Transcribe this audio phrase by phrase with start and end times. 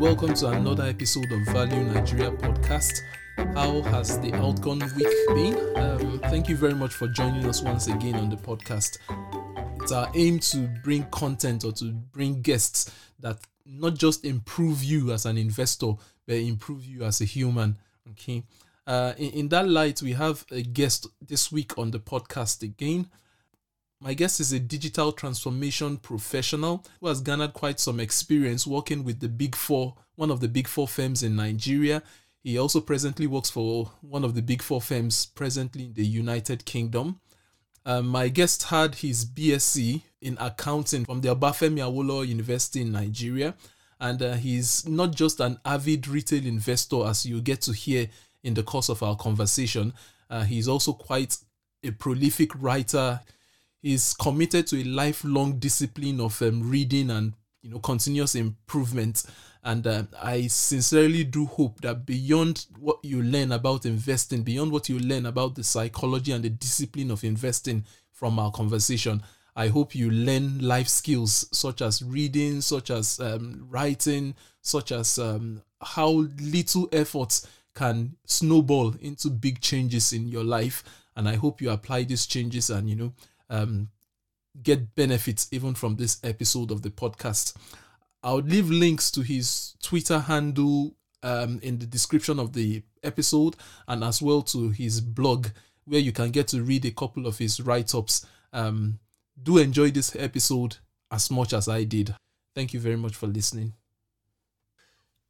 [0.00, 3.02] welcome to another episode of Value Nigeria podcast.
[3.52, 5.76] How has the outgone week been?
[5.76, 8.96] Um, thank you very much for joining us once again on the podcast.
[9.82, 15.12] It's our aim to bring content or to bring guests that not just improve you
[15.12, 15.92] as an investor,
[16.26, 17.76] but improve you as a human.
[18.12, 18.42] Okay.
[18.86, 23.10] Uh, in, in that light, we have a guest this week on the podcast again.
[24.02, 29.20] My guest is a digital transformation professional who has garnered quite some experience working with
[29.20, 32.02] the Big Four, one of the Big Four firms in Nigeria.
[32.42, 36.64] He also presently works for one of the Big Four firms presently in the United
[36.64, 37.20] Kingdom.
[37.84, 43.54] Um, my guest had his BSc in accounting from the Obafemi Awolowo University in Nigeria,
[44.00, 48.08] and uh, he's not just an avid retail investor, as you get to hear
[48.42, 49.92] in the course of our conversation.
[50.30, 51.36] Uh, he's also quite
[51.84, 53.20] a prolific writer
[53.82, 59.24] is committed to a lifelong discipline of um, reading and you know continuous improvement.
[59.62, 64.88] And uh, i sincerely do hope that beyond what you learn about investing beyond what
[64.88, 69.22] you learn about the psychology and the discipline of investing from our conversation
[69.54, 75.18] i hope you learn life skills such as reading such as um, writing such as
[75.18, 76.08] um, how
[76.40, 80.82] little efforts can snowball into big changes in your life.
[81.16, 83.12] And i hope you apply these changes and you know
[83.50, 83.88] um,
[84.62, 87.54] get benefits even from this episode of the podcast.
[88.22, 93.56] I'll leave links to his Twitter handle um, in the description of the episode
[93.88, 95.48] and as well to his blog
[95.84, 98.26] where you can get to read a couple of his write ups.
[98.52, 98.98] Um,
[99.42, 100.76] do enjoy this episode
[101.10, 102.14] as much as I did.
[102.54, 103.74] Thank you very much for listening.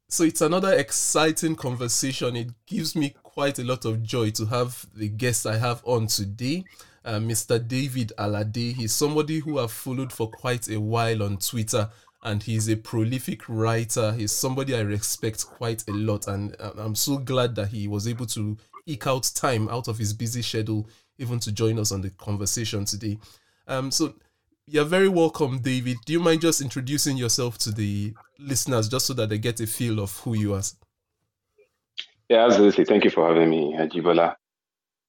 [0.09, 2.35] So it's another exciting conversation.
[2.35, 6.07] It gives me quite a lot of joy to have the guest I have on
[6.07, 6.65] today
[7.05, 7.65] uh, Mr.
[7.65, 8.73] David Alade.
[8.73, 11.89] He's somebody who I've followed for quite a while on Twitter
[12.23, 14.13] and he's a prolific writer.
[14.13, 18.07] He's somebody I respect quite a lot, and uh, I'm so glad that he was
[18.07, 22.01] able to eke out time out of his busy schedule even to join us on
[22.01, 23.17] the conversation today.
[23.67, 24.15] Um, so
[24.65, 25.97] you're very welcome, David.
[26.05, 29.67] Do you mind just introducing yourself to the listeners just so that they get a
[29.67, 30.63] feel of who you are?
[32.29, 32.85] Yeah, absolutely.
[32.85, 34.35] Thank you for having me, Jibola.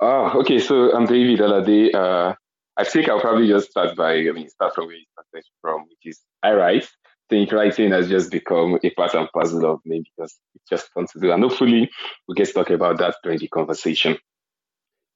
[0.04, 0.58] Oh, okay.
[0.58, 1.94] So I'm David Alade.
[1.94, 2.34] Uh,
[2.76, 5.82] I think I'll probably just start by, I mean, start from where you started from,
[5.82, 6.82] which is I write.
[7.04, 10.92] I think writing has just become a part and parcel of me because it's just
[10.92, 11.30] fun to do.
[11.30, 11.88] And hopefully
[12.26, 14.18] we get to talk about that during the conversation.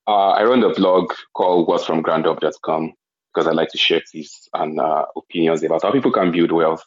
[0.07, 2.93] Uh, I run a blog called wealthfromgroundup.com
[3.35, 6.85] because I like to share tips and uh, opinions about how people can build wealth.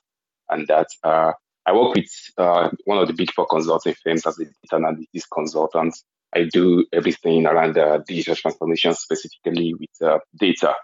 [0.50, 1.34] And that uh,
[1.66, 5.26] I work with uh, one of the big four consulting firms as a data analytics
[5.30, 5.96] consultant
[6.36, 10.76] I do everything around uh, digital transformation, specifically with uh, data.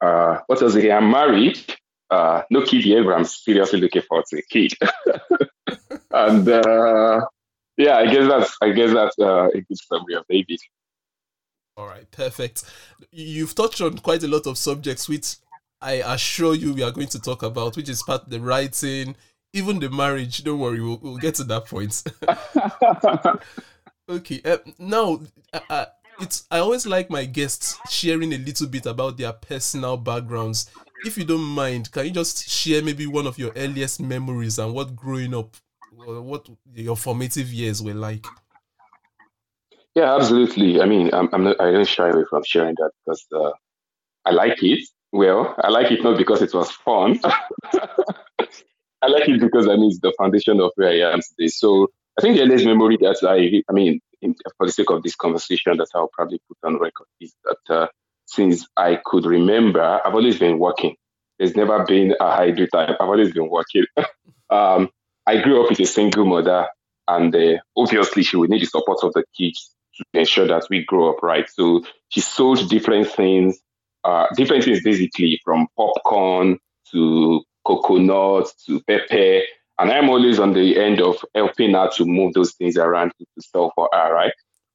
[0.00, 0.76] Uh, what else?
[0.76, 1.58] I'm married.
[2.10, 4.72] Uh, no kid yet, but I'm seriously looking forward to a kid.
[6.10, 7.20] and uh,
[7.76, 10.60] yeah, I guess that's I guess that's uh, a good summary of David.
[11.76, 12.64] All right, perfect.
[13.10, 15.36] You've touched on quite a lot of subjects, which
[15.80, 19.16] I assure you we are going to talk about, which is part the writing,
[19.52, 20.44] even the marriage.
[20.44, 22.02] Don't worry, we'll, we'll get to that point.
[24.10, 24.40] Okay.
[24.44, 25.20] Uh, now,
[25.68, 25.86] uh,
[26.20, 30.68] it's I always like my guests sharing a little bit about their personal backgrounds.
[31.06, 34.74] If you don't mind, can you just share maybe one of your earliest memories and
[34.74, 35.56] what growing up,
[35.94, 38.26] what your formative years were like?
[39.94, 40.80] Yeah, absolutely.
[40.80, 43.52] I mean, I'm, I'm not, I don't shy away from sharing that because uh,
[44.24, 44.80] I like it.
[45.12, 47.20] Well, I like it not because it was fun.
[49.02, 51.48] I like it because I mean it's the foundation of where I am today.
[51.48, 51.88] So
[52.18, 55.16] I think the earliest memory that I, I mean, in, for the sake of this
[55.16, 57.86] conversation, that I'll probably put on record is that uh,
[58.26, 60.96] since I could remember, I've always been working.
[61.38, 62.94] There's never been a hybrid time.
[63.00, 63.86] I've always been working.
[64.50, 64.90] um,
[65.26, 66.66] I grew up with a single mother,
[67.08, 70.84] and uh, obviously she would need the support of the kids to ensure that we
[70.84, 71.48] grow up right.
[71.48, 73.58] So she sold different things,
[74.04, 76.58] uh, different things basically, from popcorn
[76.92, 79.42] to coconut to pepper
[79.80, 83.26] and I'm always on the end of helping her to move those things around to,
[83.38, 84.32] sell for her, right?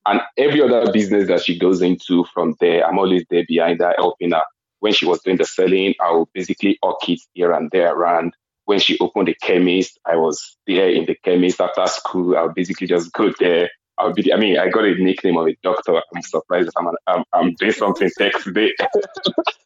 [0.07, 3.93] And every other business that she goes into from there, I'm always there behind her,
[3.97, 4.41] helping her.
[4.79, 8.33] When she was doing the selling, I would basically hawk it here and there around.
[8.65, 12.35] When she opened the chemist, I was there in the chemist after school.
[12.35, 15.47] I would basically just go there, I'll be, I mean, I got a nickname of
[15.47, 16.01] a doctor.
[16.13, 18.73] I'm surprised I'm, I'm, I'm doing something tech today.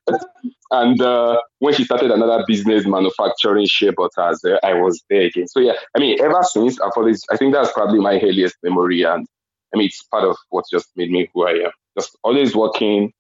[0.72, 5.48] and uh, when she started another business manufacturing shea butters, uh, I was there again.
[5.48, 9.04] So yeah, I mean, ever since I've always, I think that's probably my earliest memory.
[9.04, 9.26] And
[9.74, 11.72] I mean, it's part of what just made me who I am.
[11.98, 13.12] Just always working,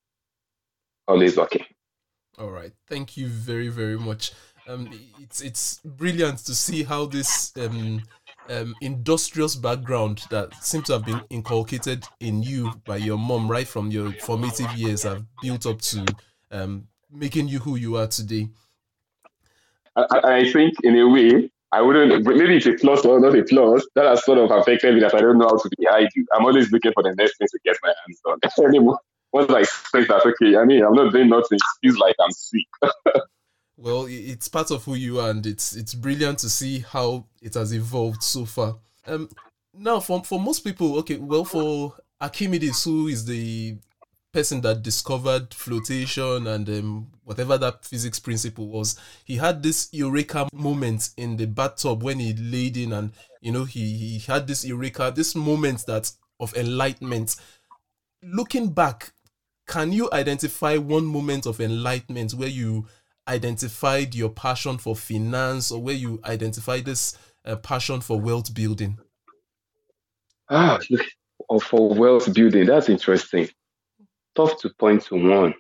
[1.08, 1.66] always working.
[2.38, 2.72] All right.
[2.88, 4.32] Thank you very, very much.
[4.68, 4.90] Um,
[5.20, 8.04] it's, it's brilliant to see how this, um,
[8.50, 13.68] um, industrious background that seems to have been inculcated in you by your mom right
[13.68, 16.06] from your formative years have built up to
[16.52, 18.50] um, making you who you are today?
[19.96, 22.26] I, I think, in a way, I wouldn't.
[22.26, 23.86] Maybe it's a plus or not a plus.
[23.96, 25.88] That has sort of affected me that I don't know how to be.
[26.34, 28.98] I'm always looking for the next thing to get my hands on.
[29.32, 31.58] Once I expect that, okay, I mean, I'm not doing nothing.
[31.58, 32.66] It feels like I'm sick.
[33.82, 37.54] well, it's part of who you are, and it's it's brilliant to see how it
[37.54, 38.76] has evolved so far.
[39.08, 39.30] Um,
[39.74, 43.78] now for for most people, okay, well, for Archimedes, who is the
[44.34, 50.48] person that discovered flotation and um, whatever that physics principle was, he had this eureka
[50.54, 54.66] moment in the bathtub when he laid in, and you know he he had this
[54.66, 56.12] eureka, this moment that
[56.42, 57.38] of enlightenment.
[58.22, 59.14] Looking back,
[59.68, 62.88] can you identify one moment of enlightenment where you
[63.30, 68.98] identified your passion for finance or where you identified this uh, passion for wealth building?
[70.50, 70.80] Ah,
[71.50, 73.48] oh, for wealth building, that's interesting.
[74.36, 75.54] Tough to point to one.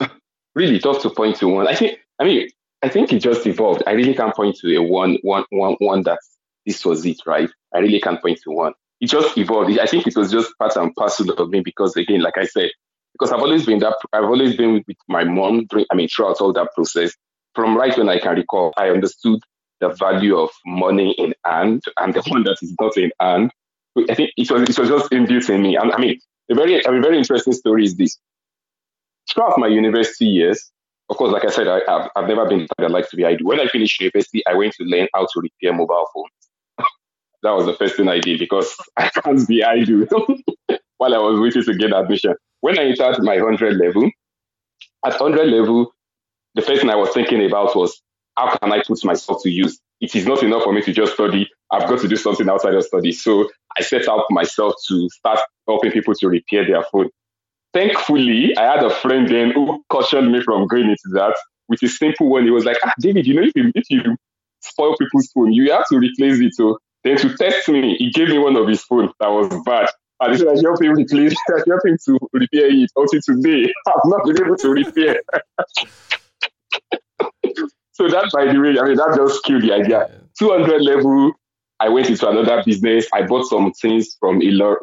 [0.54, 1.66] really tough to point to one.
[1.66, 2.48] I think, I mean,
[2.82, 3.82] I think it just evolved.
[3.86, 6.18] I really can't point to a one, one, one, one that
[6.66, 7.48] this was it, right?
[7.74, 8.74] I really can't point to one.
[9.00, 9.78] It just evolved.
[9.78, 12.70] I think it was just part and parcel of me because, again, like I said,
[13.12, 16.40] because I've always been that I've always been with my mom during I mean throughout
[16.40, 17.12] all that process.
[17.54, 19.40] From right when I can recall, I understood
[19.80, 23.50] the value of money in hand and the one that is not in hand.
[24.08, 25.76] I think it was it was just inbuilt in me.
[25.76, 26.18] And I mean,
[26.50, 28.16] a very a very interesting story is this.
[29.30, 30.70] Throughout my university years,
[31.08, 33.46] of course, like I said, I, have I've never been I like to be idle.
[33.46, 36.88] When I finished university, I went to learn how to repair mobile phones.
[37.42, 40.06] that was the first thing I did because I can't be idle
[40.96, 44.10] while I was waiting to get admission when I entered my 100 level,
[45.04, 45.92] at 100 level,
[46.54, 48.00] the first thing I was thinking about was
[48.36, 49.78] how can I put myself to use?
[50.00, 51.50] It is not enough for me to just study.
[51.70, 53.12] I've got to do something outside of study.
[53.12, 57.10] So I set out myself to start helping people to repair their phone.
[57.74, 61.34] Thankfully, I had a friend then who cautioned me from going into that
[61.68, 62.44] with a simple one.
[62.44, 64.16] He was like, ah, David, you know, if you, if you
[64.60, 66.54] spoil people's phone, you have to replace it.
[66.54, 69.88] So then to test me, he gave me one of his phones that was bad.
[70.22, 72.90] And he said, I help him replace, I help him to repair it.
[72.96, 75.20] Until today, I've not been able to repair.
[77.92, 80.10] so that, by the way, I mean, that just killed the idea.
[80.38, 81.32] 200 level,
[81.80, 83.08] I went into another business.
[83.12, 84.40] I bought some things from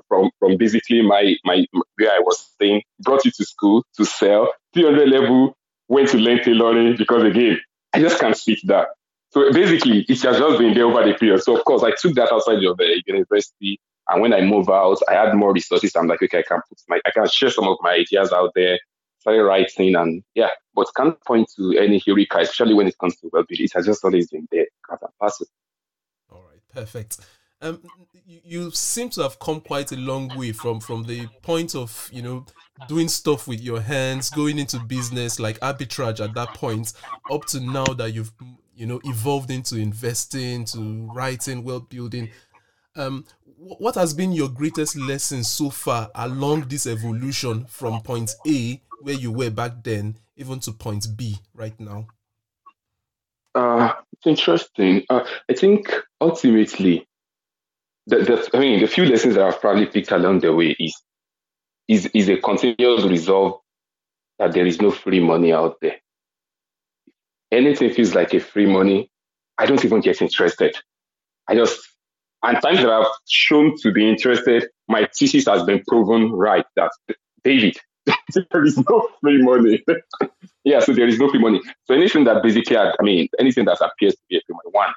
[0.10, 1.66] from from basically my my
[1.96, 4.50] where I was staying, brought it to school to sell.
[4.74, 5.56] 300 level,
[5.88, 7.60] went to learn tailoring because again,
[7.94, 8.90] I just can't speak that.
[9.32, 11.42] So basically, it has just been there over the period.
[11.42, 13.80] So of course, I took that outside of the university.
[14.10, 15.96] And when I move out, I had more resources.
[15.96, 18.52] I'm like, okay, I can put my, I can share some of my ideas out
[18.56, 18.80] there,
[19.20, 23.30] started writing, and yeah, but can't point to any eureka, especially when it comes to
[23.32, 23.64] well-being.
[23.64, 25.48] It has just always been there as a person.
[26.32, 27.20] All right, perfect.
[27.62, 27.82] Um,
[28.26, 32.10] you, you seem to have come quite a long way from from the point of
[32.14, 32.46] you know
[32.88, 36.94] doing stuff with your hands, going into business like arbitrage at that point,
[37.32, 38.32] up to now that you've
[38.76, 42.30] you know evolved into investing, to writing, wealth building.
[42.96, 43.26] Um,
[43.60, 49.16] what has been your greatest lesson so far along this evolution from point A, where
[49.16, 52.08] you were back then, even to point B right now?
[53.54, 55.04] Uh, it's interesting.
[55.10, 57.06] Uh, I think ultimately,
[58.08, 60.96] the, the, I mean, the few lessons that I've probably picked along the way is
[61.88, 63.60] is is a continuous resolve
[64.38, 65.98] that there is no free money out there.
[67.52, 69.10] Anything feels like a free money,
[69.58, 70.78] I don't even get interested.
[71.48, 71.82] I just
[72.44, 76.92] and times that I've shown to be interested, my thesis has been proven right that
[77.44, 77.78] David,
[78.52, 79.84] there is no free money.
[80.64, 81.62] yeah, so there is no free money.
[81.86, 84.94] So anything that basically, I mean, anything that appears to be a free money, one,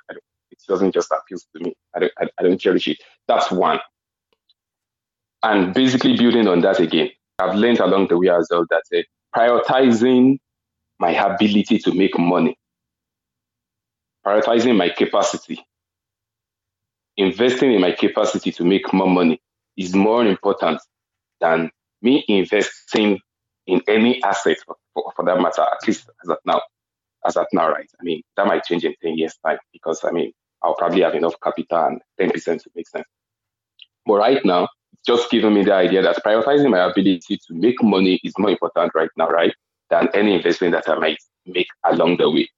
[0.51, 1.75] it doesn't just appeal to me.
[1.95, 2.99] I don't, I, I don't cherish it.
[3.27, 3.81] That's one.
[5.43, 9.03] And basically building on that again, I've learned along the way as well that uh,
[9.37, 10.39] prioritizing
[11.01, 12.57] my ability to make money,
[14.25, 15.65] prioritizing my capacity
[17.17, 19.41] investing in my capacity to make more money
[19.77, 20.81] is more important
[21.41, 23.19] than me investing
[23.67, 26.61] in any asset for, for, for, that matter, at least as of now.
[27.25, 27.89] As of now, right?
[28.01, 31.15] I mean, that might change in 10 years' time because I mean, I'll probably have
[31.15, 33.07] enough capital and 10% to make sense.
[34.07, 37.83] But right now, it's just giving me the idea that prioritizing my ability to make
[37.83, 39.55] money is more important right now, right?
[39.91, 42.49] Than any investment that I might make along the way.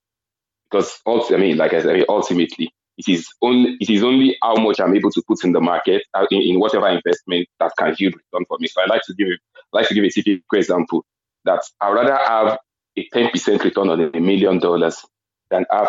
[0.70, 4.54] Because also, I mean, like I said, ultimately, it is only it is only how
[4.56, 7.94] much I'm able to put in the market uh, in, in whatever investment that can
[7.98, 8.68] yield return for me.
[8.68, 9.28] So I like to give
[9.72, 11.04] like to give a typical example
[11.44, 12.58] that I'd rather have
[12.96, 15.04] a 10% return on a million dollars
[15.50, 15.88] than have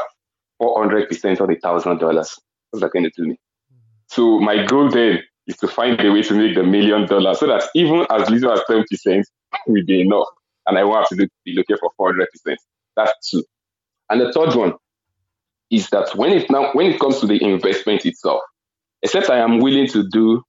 [0.61, 2.39] 400% on a thousand dollars.
[2.73, 3.37] To me?
[4.07, 7.47] So my goal then is to find a way to make the million dollars so
[7.47, 9.23] that even as little as 10%
[9.67, 10.27] will be enough.
[10.67, 12.57] And I won't have to be looking for 400%.
[12.97, 13.43] That's two.
[14.09, 14.73] And the third one
[15.71, 18.41] is that when it now when it comes to the investment itself,
[19.01, 20.43] except I am willing to do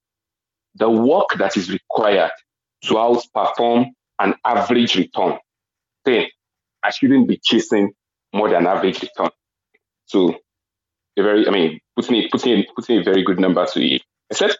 [0.74, 2.32] the work that is required
[2.84, 3.86] to outperform
[4.18, 5.38] an average return,
[6.04, 6.26] then
[6.82, 7.92] I shouldn't be chasing
[8.32, 9.30] more than average return.
[10.06, 10.36] So
[11.18, 14.02] a very, I mean, putting putting putting a very good number to it.
[14.30, 14.58] Except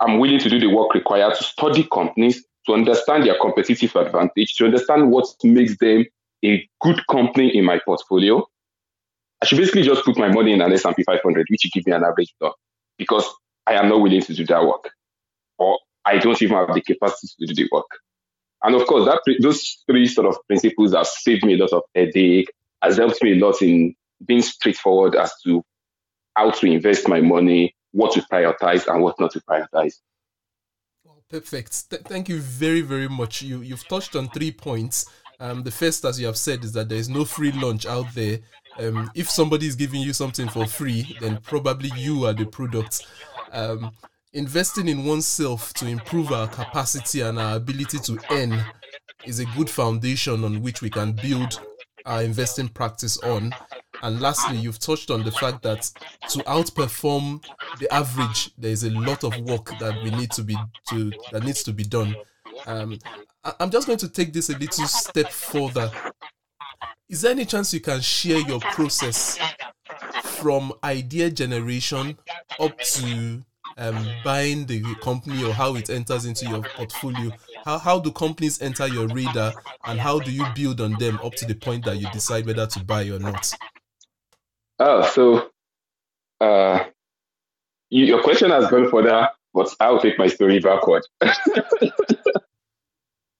[0.00, 4.54] I'm willing to do the work required to study companies, to understand their competitive advantage,
[4.54, 6.06] to understand what makes them
[6.44, 8.46] a good company in my portfolio.
[9.44, 11.92] I should basically just put my money in an S&P 500, which will give me
[11.92, 12.54] an average return,
[12.96, 13.26] because
[13.66, 14.88] I am not willing to do that work,
[15.58, 17.84] or I don't even have the capacity to do the work.
[18.62, 21.82] And of course, that those three sort of principles have saved me a lot of
[21.94, 25.62] headache, has helped me a lot in being straightforward as to
[26.34, 29.96] how to invest my money, what to prioritize, and what not to prioritize.
[31.28, 31.90] Perfect.
[31.90, 33.42] Th- thank you very, very much.
[33.42, 35.04] You you've touched on three points.
[35.40, 38.06] Um, the first, as you have said, is that there is no free lunch out
[38.14, 38.38] there.
[38.78, 43.06] Um, if somebody is giving you something for free, then probably you are the product.
[43.52, 43.92] Um,
[44.32, 48.64] investing in oneself to improve our capacity and our ability to earn
[49.24, 51.60] is a good foundation on which we can build
[52.04, 53.54] our investing practice on.
[54.02, 55.90] And lastly, you've touched on the fact that
[56.30, 57.42] to outperform
[57.78, 60.56] the average, there is a lot of work that we need to be
[60.90, 62.14] to that needs to be done.
[62.66, 62.98] Um,
[63.60, 65.90] I'm just going to take this a little step further.
[67.08, 69.38] Is there any chance you can share your process
[70.22, 72.16] from idea generation
[72.58, 73.42] up to
[73.76, 77.30] um, buying the company or how it enters into your portfolio?
[77.64, 79.52] How, how do companies enter your radar
[79.84, 82.66] and how do you build on them up to the point that you decide whether
[82.66, 83.52] to buy or not?
[84.78, 85.50] Oh, so
[86.40, 86.84] uh,
[87.90, 91.02] you, your question has gone further, but I'll take my story backward.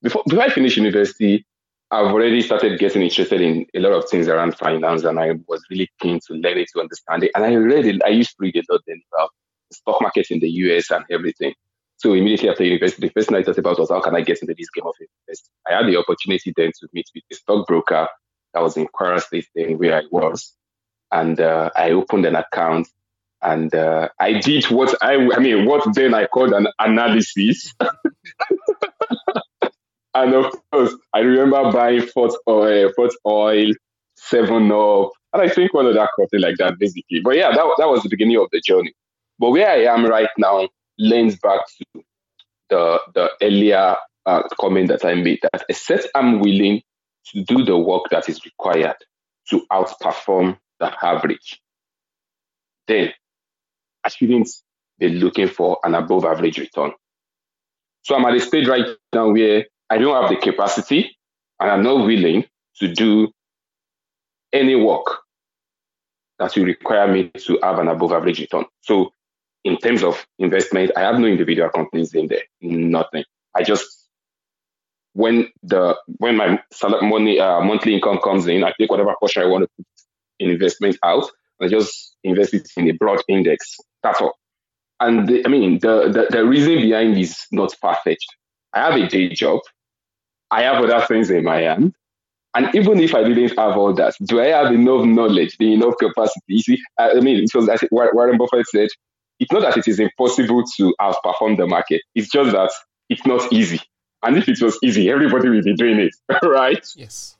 [0.02, 1.46] before, before I finished university,
[1.90, 5.62] I've already started getting interested in a lot of things around finance, and I was
[5.70, 7.30] really keen to learn it, to understand it.
[7.34, 9.30] And I read it, I used to read a lot then about
[9.70, 11.54] the stock market in the US and everything.
[11.96, 14.42] So immediately after university, the first thing I thought about was how can I get
[14.42, 15.52] into this game of investing?
[15.68, 18.08] I had the opportunity then to meet with a stockbroker
[18.52, 20.52] that was in Kwara State then where I was
[21.12, 22.88] and uh, I opened an account
[23.40, 27.72] and uh, I did what I, I mean, what then I called an analysis.
[30.14, 33.72] and of course, I remember buying Forte Oil, Forte Oil,
[34.16, 37.20] Seven Up, and I think one of that company like that, basically.
[37.20, 38.92] But yeah, that, that was the beginning of the journey.
[39.38, 40.68] But where I am right now
[40.98, 42.02] lends back to
[42.70, 46.82] the the earlier uh, comment that I made that except I'm willing
[47.32, 48.96] to do the work that is required
[49.50, 51.60] to outperform the average,
[52.86, 53.12] then
[54.04, 54.48] I shouldn't
[54.98, 56.92] be looking for an above average return.
[58.02, 61.16] So I'm at a stage right now where I don't have the capacity
[61.60, 62.44] and I'm not willing
[62.80, 63.32] to do
[64.52, 65.06] any work
[66.38, 68.64] that will require me to have an above average return.
[68.80, 69.12] So
[69.62, 73.24] in terms of investment, I have no individual companies in there, nothing.
[73.54, 74.08] I just
[75.12, 76.60] when the when my
[77.02, 79.86] money uh, monthly income comes in, I take whatever portion I want to put
[80.40, 83.76] in investment out I just invest it in a broad index.
[84.02, 84.34] That's all.
[85.00, 88.34] And the, I mean, the, the, the reason behind is not far fetched.
[88.72, 89.60] I have a day job.
[90.54, 91.94] I have other things in my hand.
[92.54, 95.94] And even if I didn't have all that, do I have enough knowledge, the enough
[95.98, 96.40] capacity?
[96.46, 98.88] You see, I mean, it was as Warren Buffett said,
[99.40, 102.02] it's not that it is impossible to outperform the market.
[102.14, 102.70] It's just that
[103.08, 103.80] it's not easy.
[104.22, 106.86] And if it was easy, everybody would be doing it, right?
[106.96, 107.36] Yes.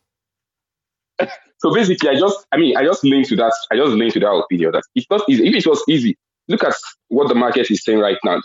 [1.59, 3.52] So basically, I just, I mean, I just linked to that.
[3.73, 5.47] I just linked to that opinion that it's not easy.
[5.49, 6.14] If it was easy,
[6.47, 6.75] look at
[7.09, 8.38] what the market is saying right now.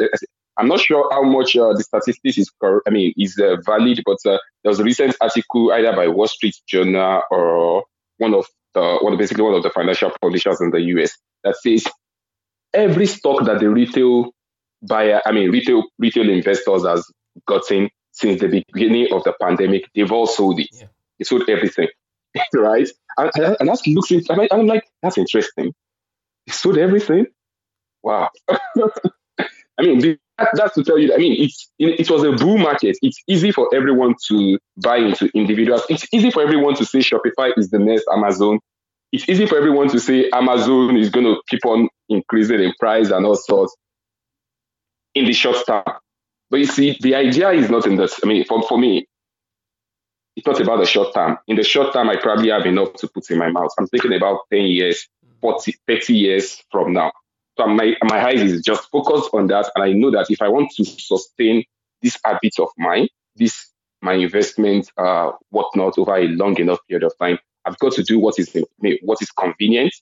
[0.59, 4.17] I'm not sure how much uh, the statistics is, I mean, is uh, valid, but
[4.25, 7.85] uh, there was a recent article either by Wall Street Journal or
[8.17, 11.85] one of the, one basically one of the financial publishers in the US that says
[12.73, 14.31] every stock that the retail
[14.81, 17.05] buyer, I mean, retail retail investors has
[17.47, 20.67] gotten since the beginning of the pandemic, they've all sold it.
[20.73, 20.87] Yeah.
[21.17, 21.87] They sold everything.
[22.53, 22.87] right?
[23.17, 25.73] And, and that looks, I'm like, I'm like, that's interesting.
[26.45, 27.27] He sold everything.
[28.03, 28.29] Wow.
[28.49, 31.13] I mean, that, that's to tell you.
[31.13, 32.97] I mean, it's it was a bull market.
[33.01, 35.83] It's easy for everyone to buy into individuals.
[35.89, 38.59] It's easy for everyone to say Shopify is the next Amazon.
[39.11, 43.09] It's easy for everyone to say Amazon is going to keep on increasing in price
[43.09, 43.75] and all sorts
[45.15, 45.83] in the short term.
[46.49, 48.19] But you see, the idea is not in this.
[48.23, 49.07] I mean, for, for me,
[50.35, 51.37] it's not about the short term.
[51.47, 53.71] In the short term, I probably have enough to put in my mouth.
[53.77, 55.07] I'm thinking about 10 years,
[55.41, 57.11] 40, 30 years from now.
[57.59, 60.47] So my my eyes is just focused on that, and I know that if I
[60.47, 61.65] want to sustain
[62.01, 67.11] this habit of mine, this my investment, uh, whatnot, over a long enough period of
[67.19, 68.55] time, I've got to do what is
[69.01, 69.93] what is convenient,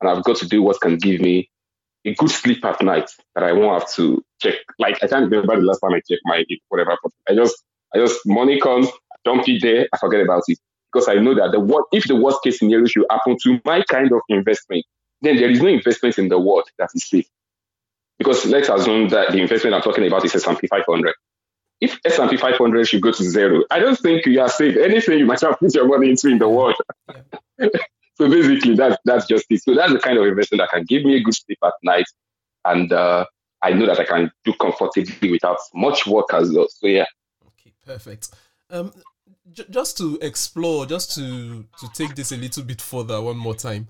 [0.00, 1.50] and I've got to do what can give me
[2.06, 4.54] a good sleep at night that I won't have to check.
[4.78, 6.96] Like I can't remember the last time I checked my whatever.
[7.28, 7.62] I just
[7.94, 10.58] I just money comes, I dump it there, I forget about it
[10.90, 13.82] because I know that the what if the worst case scenario should happen to my
[13.82, 14.86] kind of investment,
[15.24, 17.28] then there is no investment in the world that is safe.
[18.18, 21.14] Because let's assume that the investment I'm talking about is S&P 500.
[21.80, 24.76] If S&P 500 should go to zero, I don't think you are safe.
[24.76, 26.76] Anything you might have put your money into in the world.
[27.60, 29.62] so basically, that's that's just it.
[29.62, 32.06] So that's the kind of investment that can give me a good sleep at night,
[32.64, 33.26] and uh,
[33.60, 36.68] I know that I can do comfortably without much work as well.
[36.70, 37.06] So yeah.
[37.48, 38.28] Okay, perfect.
[38.70, 38.92] Um,
[39.52, 43.54] j- just to explore, just to to take this a little bit further one more
[43.54, 43.88] time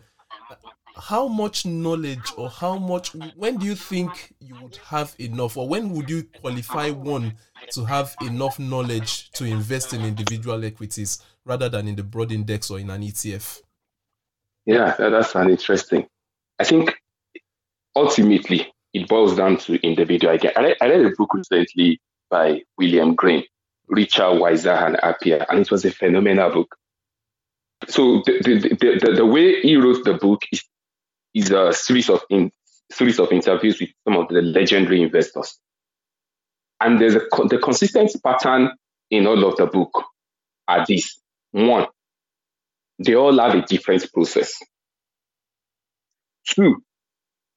[0.97, 5.69] how much knowledge or how much when do you think you would have enough or
[5.69, 7.35] when would you qualify one
[7.73, 12.71] to have enough knowledge to invest in individual equities rather than in the broad index
[12.71, 13.61] or in an ETF?
[14.67, 16.07] Yeah, that's an interesting.
[16.59, 16.95] I think
[17.97, 20.33] ultimately it boils down to individual.
[20.33, 23.45] I read, I read a book recently by William Green,
[23.89, 26.77] Richer, Wiser, and Happier, and it was a phenomenal book.
[27.89, 30.65] So the, the, the, the, way he wrote the book is
[31.35, 32.51] is a series of in,
[32.91, 35.59] series of interviews with some of the legendary investors.
[36.81, 38.71] And there's a the consistent pattern
[39.11, 40.05] in all of the book
[40.69, 41.19] are these.
[41.53, 41.87] One,
[42.99, 44.55] they all have a different process.
[46.49, 46.83] Two,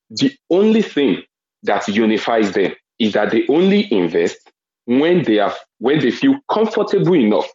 [0.10, 1.24] the only thing
[1.64, 4.38] that unifies them is that they only invest
[4.86, 7.48] when they are when they feel comfortable enough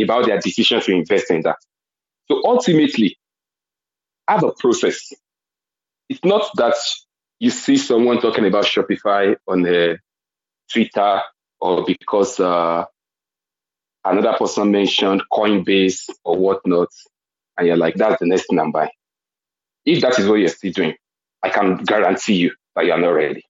[0.00, 1.56] about their decision to invest in that.
[2.28, 3.18] So ultimately,
[4.28, 5.12] have a process
[6.08, 6.74] it's not that
[7.38, 9.98] you see someone talking about Shopify on the
[10.72, 11.20] Twitter
[11.60, 12.84] or because uh,
[14.04, 16.88] another person mentioned Coinbase or whatnot,
[17.58, 18.90] and you're like, that's the next thing I'm buying.
[19.84, 20.94] If that is what you're still doing,
[21.42, 23.44] I can guarantee you that you're not ready.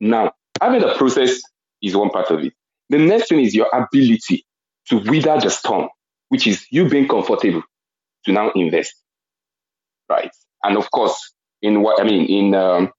[0.00, 1.40] Now, having the process
[1.82, 2.52] is one part of it.
[2.90, 4.44] The next thing is your ability
[4.88, 5.88] to weather the storm,
[6.28, 7.62] which is you being comfortable
[8.24, 8.94] to now invest,
[10.08, 10.30] right?
[10.64, 12.90] And of course, in what I mean, in um,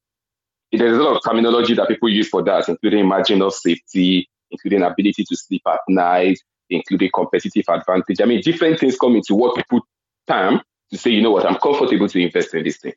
[0.72, 4.84] there's a lot of terminology that people use for that, including margin of safety, including
[4.84, 6.38] ability to sleep at night,
[6.70, 8.22] including competitive advantage.
[8.22, 9.82] I mean, different things come into what people
[10.28, 12.94] term to say, you know what, I'm comfortable to invest in this thing.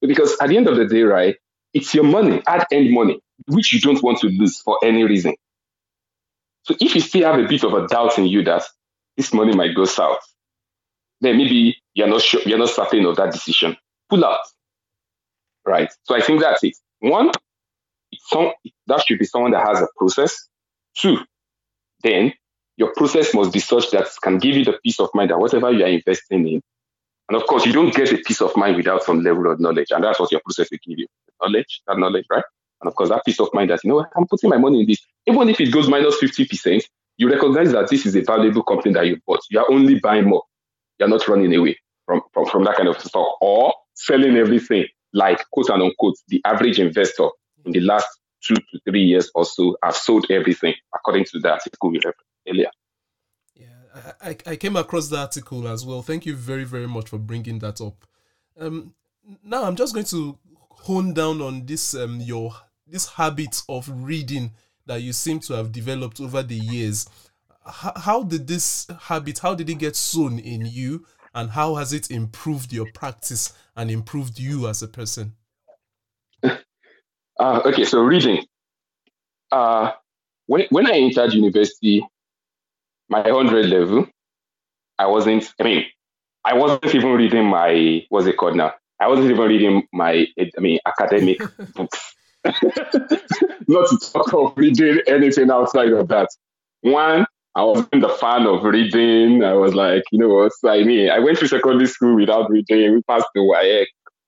[0.00, 1.36] Because at the end of the day, right,
[1.72, 5.34] it's your money, at end money, which you don't want to lose for any reason.
[6.62, 8.64] So if you still have a bit of a doubt in you that
[9.16, 10.20] this money might go south,
[11.20, 13.76] then maybe you're not sure, you're not certain of that decision
[14.14, 14.40] pull out.
[15.66, 15.90] Right.
[16.04, 16.76] So I think that's it.
[17.00, 17.30] One,
[18.28, 18.52] some,
[18.86, 20.48] that should be someone that has a process.
[20.96, 21.18] Two,
[22.02, 22.32] then
[22.76, 25.72] your process must be such that can give you the peace of mind that whatever
[25.72, 26.62] you are investing in,
[27.28, 29.90] and of course, you don't get a peace of mind without some level of knowledge,
[29.90, 31.06] and that's what your process will give you.
[31.42, 32.44] Knowledge, that knowledge, right?
[32.82, 34.86] And of course, that peace of mind that you know I'm putting my money in
[34.86, 36.84] this, even if it goes minus minus fifty percent,
[37.16, 39.40] you recognize that this is a valuable company that you bought.
[39.50, 40.42] You are only buying more.
[40.98, 43.38] You're not running away from, from, from that kind of stock.
[43.40, 47.28] Or selling everything, like quote and unquote, the average investor
[47.64, 48.06] in the last
[48.42, 52.14] two to three years or so have sold everything, according to the article we read
[52.48, 52.70] earlier.
[53.54, 56.02] Yeah, I, I came across the article as well.
[56.02, 58.04] Thank you very, very much for bringing that up.
[58.58, 58.94] Um,
[59.42, 60.38] now I'm just going to
[60.70, 62.54] hone down on this um your
[62.86, 64.52] this habit of reading
[64.86, 67.08] that you seem to have developed over the years.
[67.64, 69.38] How, how did this habit?
[69.38, 71.06] How did it get sown in you?
[71.34, 75.34] and how has it improved your practice and improved you as a person?
[77.36, 78.44] Uh, okay, so reading.
[79.50, 79.90] Uh,
[80.46, 82.06] when, when I entered university,
[83.08, 84.06] my 100 level,
[84.98, 85.84] I wasn't, I mean,
[86.44, 88.74] I wasn't even reading my, what's it called now?
[89.00, 91.38] I wasn't even reading my, I mean, academic
[91.74, 92.14] books.
[92.44, 96.28] Not to talk of reading anything outside of that.
[96.82, 99.44] One, I wasn't a fan of reading.
[99.44, 100.52] I was like, you know what?
[100.64, 102.94] I mean, I went to secondary school without reading.
[102.94, 103.86] We passed the WAEC,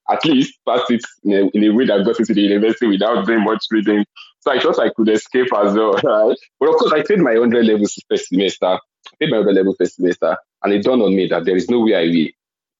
[0.09, 3.25] at least passed it in a, in a way that got into the university without
[3.25, 4.05] doing much reading.
[4.39, 6.37] So I thought I could escape as well, right?
[6.59, 8.79] But of course, I paid my 100 level first semester.
[9.19, 10.37] Paid my 100 level first semester.
[10.63, 12.27] And it dawned on me that there is no way I will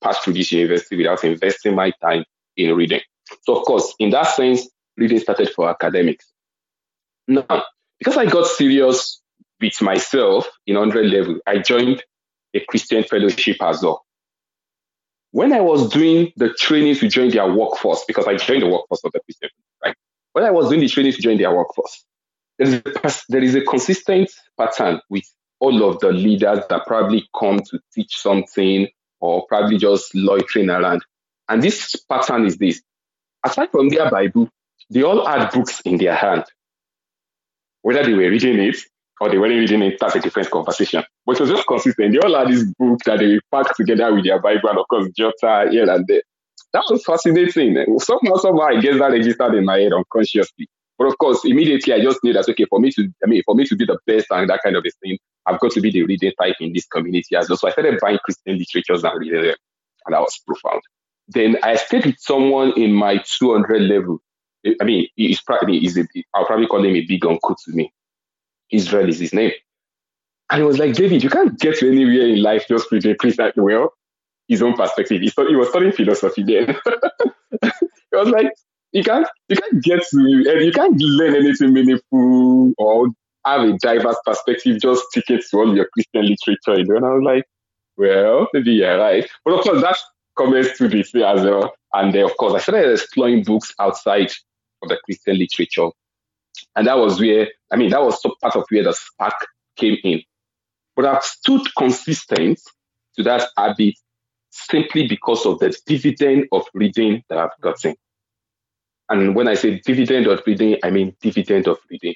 [0.02, 2.24] pass through this university without investing my time
[2.56, 3.02] in reading.
[3.42, 6.32] So, of course, in that sense, reading started for academics.
[7.28, 7.66] Now,
[8.00, 9.22] because I got serious
[9.62, 12.04] with myself in 100 level, I joined
[12.54, 14.04] a Christian fellowship as well.
[15.32, 19.02] when I was doing the training to join their workforce, because I joined the workforce
[19.04, 19.50] of the Christian,
[19.84, 19.96] right?
[20.34, 22.06] When I was doing the training to join their workforce,
[22.58, 25.26] there is a, there is a consistent pattern with
[25.60, 28.88] all of the leaders that probably come to teach something
[29.20, 31.04] or probably just loitering around.
[31.50, 32.82] And this pattern is this.
[33.46, 34.50] Aside from their Bible,
[34.90, 36.46] they all had books in their hand.
[37.82, 38.78] Whether they were reading it
[39.20, 41.04] or they weren't reading it, that's a different conversation.
[41.26, 42.14] But it was just consistent.
[42.14, 45.10] They all had this book that they packed together with their Bible and of course
[45.16, 46.22] Jota here and there.
[46.74, 47.86] That was fascinating.
[48.00, 50.68] Somehow, somehow I guess that registered in my head unconsciously.
[50.98, 53.56] But of course, immediately I just knew that okay, for me to I mean for
[53.56, 55.92] me to be the best and that kind of a thing, I've got to be
[55.92, 57.58] the reading type in this community as well.
[57.58, 59.56] So I started buying Christian literatures and reading them.
[60.06, 60.82] And that was profound.
[61.28, 64.20] Then I stayed with someone in my 200 level.
[64.82, 67.92] I mean, he's probably, he's a, I'll probably call him a big uncle to me.
[68.72, 69.52] Israel is his name.
[70.50, 73.18] And he was like, David, you can't get to anywhere in life just with reading
[73.18, 73.52] Christian.
[73.58, 73.94] Well,
[74.48, 75.22] his own perspective.
[75.22, 76.68] He, thought, he was studying philosophy then.
[77.62, 78.52] he was like,
[78.94, 83.10] you can't you can't get to and you can't learn anything meaningful or
[83.46, 86.96] have a diverse perspective just sticking to all your Christian literature.
[86.96, 87.44] And I was like,
[87.98, 89.30] well, maybe you're right.
[89.44, 89.98] But of course, that
[90.38, 91.74] comments to this as well.
[91.94, 94.32] And then, of course, I started exploring books outside
[94.84, 95.90] of the Christian literature.
[96.76, 99.36] And that was where, I mean, that was part of where the spark
[99.76, 100.22] came in.
[100.96, 102.60] But I've stood consistent
[103.16, 103.96] to that habit
[104.50, 107.96] simply because of the dividend of reading that I've gotten.
[109.10, 112.16] And when I say dividend of reading, I mean dividend of reading.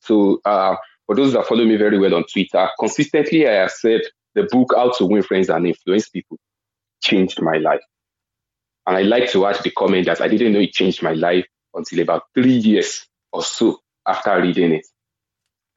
[0.00, 0.76] So uh,
[1.06, 4.00] for those that follow me very well on Twitter, consistently I have said
[4.34, 6.38] the book How to Win Friends and Influence People
[7.02, 7.82] changed my life.
[8.86, 11.46] And I like to add the comment that I didn't know it changed my life
[11.74, 14.86] until about three years or so after reading it.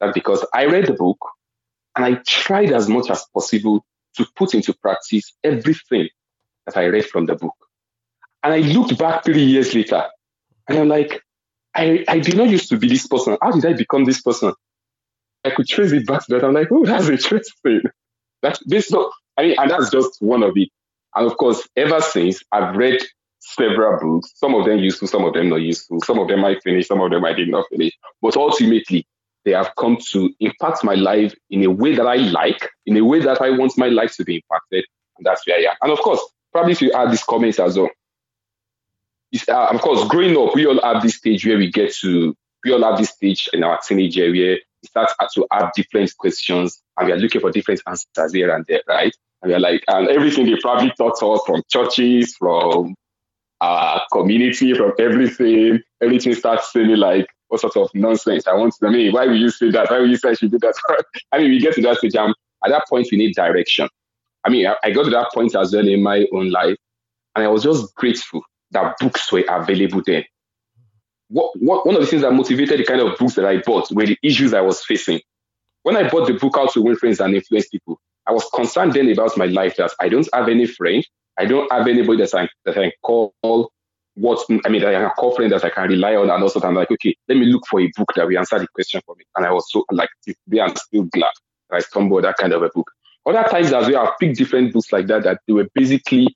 [0.00, 1.18] That's because I read the book
[1.94, 3.84] and I tried as much as possible
[4.16, 6.08] to put into practice everything
[6.66, 7.54] that I read from the book.
[8.42, 10.04] And I looked back three years later
[10.68, 11.22] and I'm like,
[11.74, 13.36] I, I did not used to be this person.
[13.42, 14.52] How did I become this person?
[15.44, 16.44] I could trace it back to that.
[16.44, 17.82] I'm like, oh, that's interesting.
[18.42, 18.92] That's this.
[19.36, 20.70] I mean, and that's just one of it.
[21.14, 23.00] And of course, ever since I've read
[23.46, 26.58] several books, some of them useful, some of them not useful, some of them I
[26.62, 27.92] finished, some of them I did not finish.
[28.20, 29.06] But ultimately,
[29.44, 33.04] they have come to impact my life in a way that I like, in a
[33.04, 34.84] way that I want my life to be impacted.
[35.16, 35.76] And that's where I am.
[35.80, 36.20] And of course,
[36.52, 37.90] probably if you add these comments as well,
[39.48, 42.72] uh, of course, growing up, we all have this stage where we get to, we
[42.72, 46.82] all have this stage in our teenage year where we start to have different questions
[46.96, 49.14] and we are looking for different answers here and there, right?
[49.42, 52.94] And we're like, and everything they probably taught us from churches, from
[53.66, 58.46] our community, from everything, everything starts seeming like all sorts of nonsense.
[58.46, 59.90] I want to, I mean, why will you say that?
[59.90, 60.74] Why will you say should do that?
[61.32, 62.16] I mean, we get to that stage.
[62.16, 63.88] Um, at that point, we need direction.
[64.44, 66.76] I mean, I, I got to that point as well in my own life,
[67.34, 70.24] and I was just grateful that books were available then.
[71.28, 73.90] What, what, one of the things that motivated the kind of books that I bought
[73.90, 75.20] were the issues I was facing.
[75.82, 78.92] When I bought the book How to Win Friends and Influence People, I was concerned
[78.92, 81.06] then about my life that I don't have any friend.
[81.38, 83.34] I don't have anybody that I, that I call
[84.16, 86.30] what I mean, I can call friend that I can rely on.
[86.30, 88.66] And also, I'm like, okay, let me look for a book that will answer the
[88.68, 89.24] question for me.
[89.36, 91.32] And I was so like, today I'm still glad
[91.68, 92.90] that I stumbled that kind of a book.
[93.26, 96.34] Other times as well, I've picked different books like that that they were basically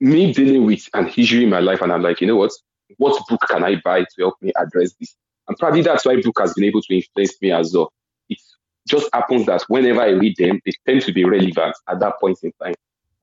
[0.00, 2.50] me dealing with an issue in my life, and I'm like, you know what?
[2.98, 5.14] What book can I buy to help me address this?
[5.48, 7.90] And probably that's why book has been able to influence me as well.
[8.28, 8.38] It
[8.86, 12.38] just happens that whenever I read them, they tend to be relevant at that point
[12.42, 12.74] in time.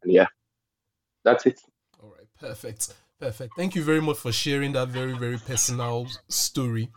[0.03, 0.27] And yeah,
[1.23, 1.61] that's it.
[2.01, 2.93] All right, perfect.
[3.19, 3.53] Perfect.
[3.55, 6.89] Thank you very much for sharing that very, very personal story.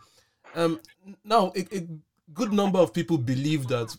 [0.55, 0.79] Um,
[1.23, 1.87] now, a, a
[2.33, 3.95] good number of people believe that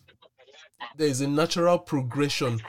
[0.97, 2.59] there is a natural progression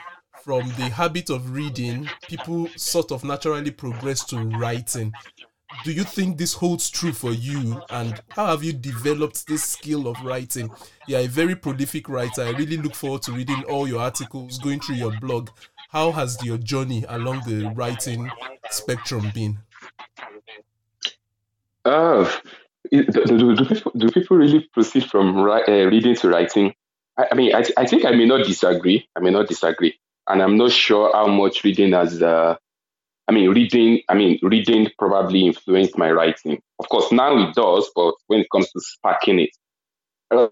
[0.43, 5.11] from the habit of reading, people sort of naturally progress to writing.
[5.83, 7.81] Do you think this holds true for you?
[7.89, 10.71] And how have you developed this skill of writing?
[11.07, 12.43] You're a very prolific writer.
[12.43, 15.49] I really look forward to reading all your articles, going through your blog.
[15.89, 18.29] How has your journey along the writing
[18.69, 19.59] spectrum been?
[21.85, 22.29] Uh,
[22.91, 26.73] do, do, do, people, do people really proceed from uh, reading to writing?
[27.17, 29.07] I, I mean, I, I think I may not disagree.
[29.15, 29.99] I may not disagree
[30.29, 32.21] and I'm not sure how much reading has.
[32.21, 32.55] Uh,
[33.27, 34.01] I mean, reading.
[34.07, 36.61] I mean, reading probably influenced my writing.
[36.77, 39.49] Of course, now it does, but when it comes to sparking it,
[40.31, 40.47] uh,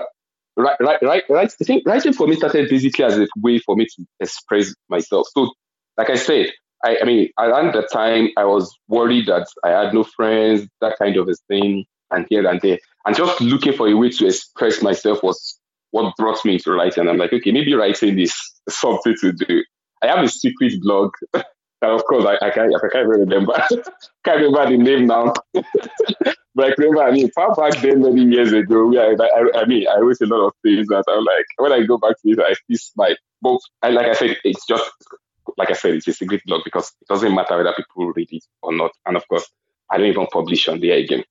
[0.58, 1.54] right, right, right, right.
[1.62, 5.28] I think writing for me started basically as a way for me to express myself.
[5.34, 5.52] So,
[5.98, 6.48] like I said,
[6.84, 10.98] I, I mean, around the time I was worried that I had no friends, that
[11.00, 14.28] kind of a thing, and here and there, and just looking for a way to
[14.28, 15.60] express myself was
[15.92, 17.08] what brought me into writing.
[17.08, 18.36] I'm like, okay, maybe writing is
[18.70, 19.64] something to do.
[20.04, 21.12] I have a secret blog
[21.82, 23.54] And of course, I, I can't, I can't remember.
[24.26, 25.34] can't remember the name now.
[26.58, 29.86] But I remember, I mean, far back then, many years ago, I, I, I mean,
[29.88, 32.40] I wrote a lot of things that I'm like, when I go back to it,
[32.40, 33.16] I still smile.
[33.44, 34.90] But like I said, it's just,
[35.56, 38.44] like I said, it's a secret blog because it doesn't matter whether people read it
[38.64, 38.90] or not.
[39.06, 39.48] And of course,
[39.92, 41.24] I don't even publish on there again.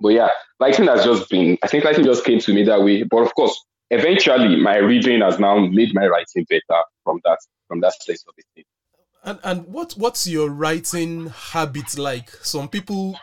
[0.00, 3.02] But yeah, writing has just been, I think writing just came to me that way.
[3.02, 7.80] But of course, eventually my reading has now made my writing better from that, from
[7.80, 8.64] that place of it.
[9.24, 12.30] And and what what's your writing habit like?
[12.30, 13.18] Some people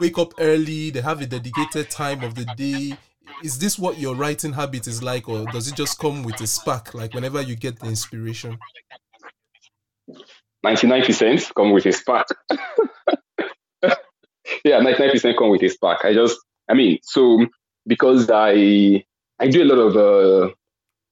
[0.00, 2.96] wake up early, they have a dedicated time of the day.
[3.42, 6.46] Is this what your writing habit is like, or does it just come with a
[6.46, 8.58] spark, like whenever you get the inspiration?
[10.64, 12.26] 99% come with a spark.
[14.64, 16.04] yeah, 99% come with a spark.
[16.04, 17.46] I just, I mean, so
[17.86, 19.04] because I
[19.40, 20.52] I do a lot of uh,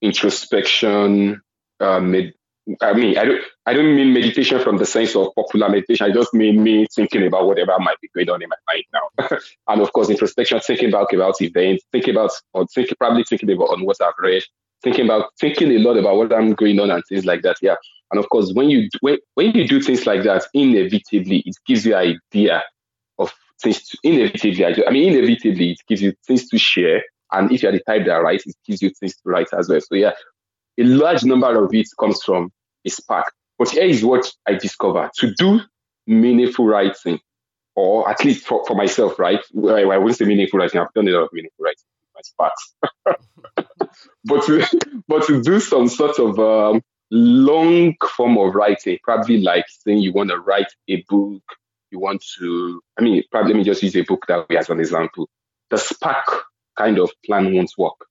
[0.02, 1.40] introspection,
[1.80, 2.34] uh, med-
[2.82, 6.10] I mean, I don't, I don't mean meditation from the sense of popular meditation.
[6.10, 9.38] I just mean me thinking about whatever might be going on in my mind now.
[9.68, 13.70] and of course, introspection, thinking back about events, thinking about, or thinking, probably thinking about
[13.70, 14.42] on what I've read,
[14.82, 17.56] thinking about, thinking a lot about what I'm going on and things like that.
[17.62, 17.76] Yeah.
[18.10, 21.86] And of course, when you, when, when you do things like that, inevitably, it gives
[21.86, 22.64] you an idea
[23.18, 27.04] of things to, inevitably, I mean, inevitably, it gives you things to share.
[27.30, 29.80] And if you're the type that writes, it gives you things to write as well.
[29.80, 30.12] So yeah,
[30.78, 32.50] a large number of it comes from
[32.86, 33.32] a spark.
[33.58, 35.60] But here is what I discovered to do
[36.06, 37.18] meaningful writing,
[37.74, 39.40] or at least for, for myself, right?
[39.56, 41.84] I, I wouldn't say meaningful writing, I've done a lot of meaningful writing
[42.38, 42.50] my
[44.24, 44.66] but, to,
[45.08, 50.12] but to do some sort of um, long form of writing, probably like saying you
[50.12, 51.42] want to write a book,
[51.90, 54.70] you want to, I mean, probably let me just use a book that we as
[54.70, 55.28] an example.
[55.70, 56.44] The spark
[56.76, 58.06] kind of plan won't work.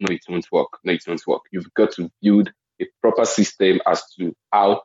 [0.00, 0.78] No, it won't work.
[0.84, 1.42] No, it won't work.
[1.52, 4.82] You've got to build a proper system as to how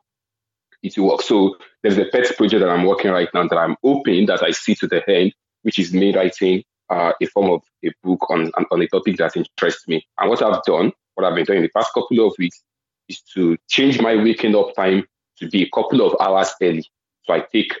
[0.82, 1.22] it will work.
[1.22, 4.50] So there's a pet project that I'm working right now that I'm hoping that I
[4.52, 8.50] see to the end, which is me writing uh, a form of a book on,
[8.70, 10.04] on a topic that interests me.
[10.18, 12.62] And what I've done, what I've been doing in the past couple of weeks,
[13.08, 15.04] is to change my waking up time
[15.38, 16.84] to be a couple of hours early.
[17.24, 17.74] So I take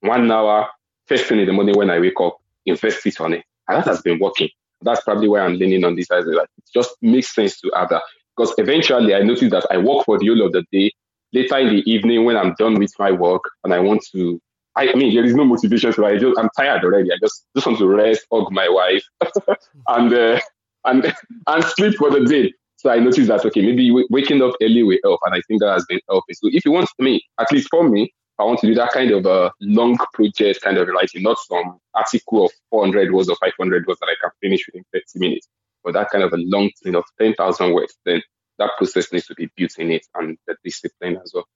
[0.00, 0.68] one hour
[1.06, 3.44] first thing in the morning when I wake up, invest it on it.
[3.68, 4.48] And that has been working.
[4.82, 6.10] That's probably why I'm leaning on this.
[6.10, 8.02] As like, it just makes sense to have that.
[8.36, 10.92] Because eventually I noticed that I work for the whole of the day.
[11.32, 14.40] Later in the evening, when I'm done with my work and I want to,
[14.76, 17.10] I, mean, there is no motivation so I just, I'm tired already.
[17.12, 19.04] I just, just want to rest, hug my wife,
[19.88, 20.40] and, uh,
[20.84, 21.14] and,
[21.46, 22.52] and sleep for the day.
[22.76, 25.20] So I noticed that, okay, maybe waking up early will help.
[25.24, 26.34] And I think that has been helping.
[26.34, 29.10] So if you want me, at least for me, I want to do that kind
[29.12, 33.86] of a long project kind of writing, not some article of 400 words or 500
[33.86, 35.48] words that I can finish within 30 minutes
[35.86, 38.20] but that kind of a long thing of 10,000 words, then
[38.58, 41.46] that process needs to be built in it and the discipline as well.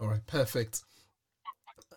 [0.00, 0.82] All right, perfect.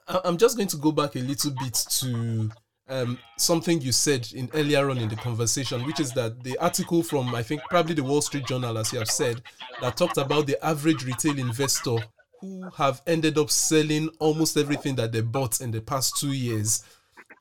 [0.07, 2.51] I'm just going to go back a little bit to
[2.89, 7.01] um, something you said in earlier on in the conversation, which is that the article
[7.01, 9.41] from I think probably the Wall Street Journal, as you have said,
[9.79, 11.95] that talked about the average retail investor
[12.41, 16.83] who have ended up selling almost everything that they bought in the past two years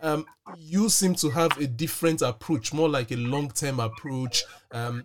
[0.02, 4.44] um, you seem to have a different approach, more like a long term approach.
[4.72, 5.02] Um,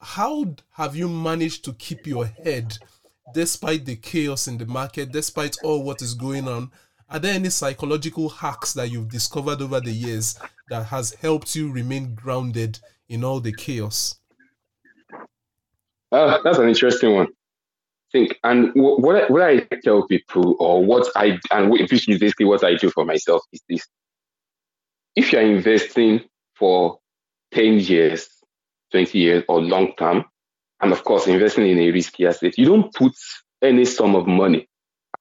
[0.00, 2.76] how have you managed to keep your head
[3.34, 6.70] despite the chaos in the market, despite all what is going on?
[7.08, 11.72] Are there any psychological hacks that you've discovered over the years that has helped you
[11.72, 14.16] remain grounded in all the chaos?
[16.12, 17.26] Uh, that's an interesting one.
[17.26, 22.74] I think, and what, what I tell people, or what I, and basically what I
[22.74, 23.86] do for myself, is this
[25.16, 26.22] if you're investing
[26.56, 26.98] for
[27.52, 28.28] 10 years,
[28.92, 30.24] 20 years, or long term,
[30.80, 33.12] and of course, investing in a risky asset, you don't put
[33.62, 34.68] any sum of money.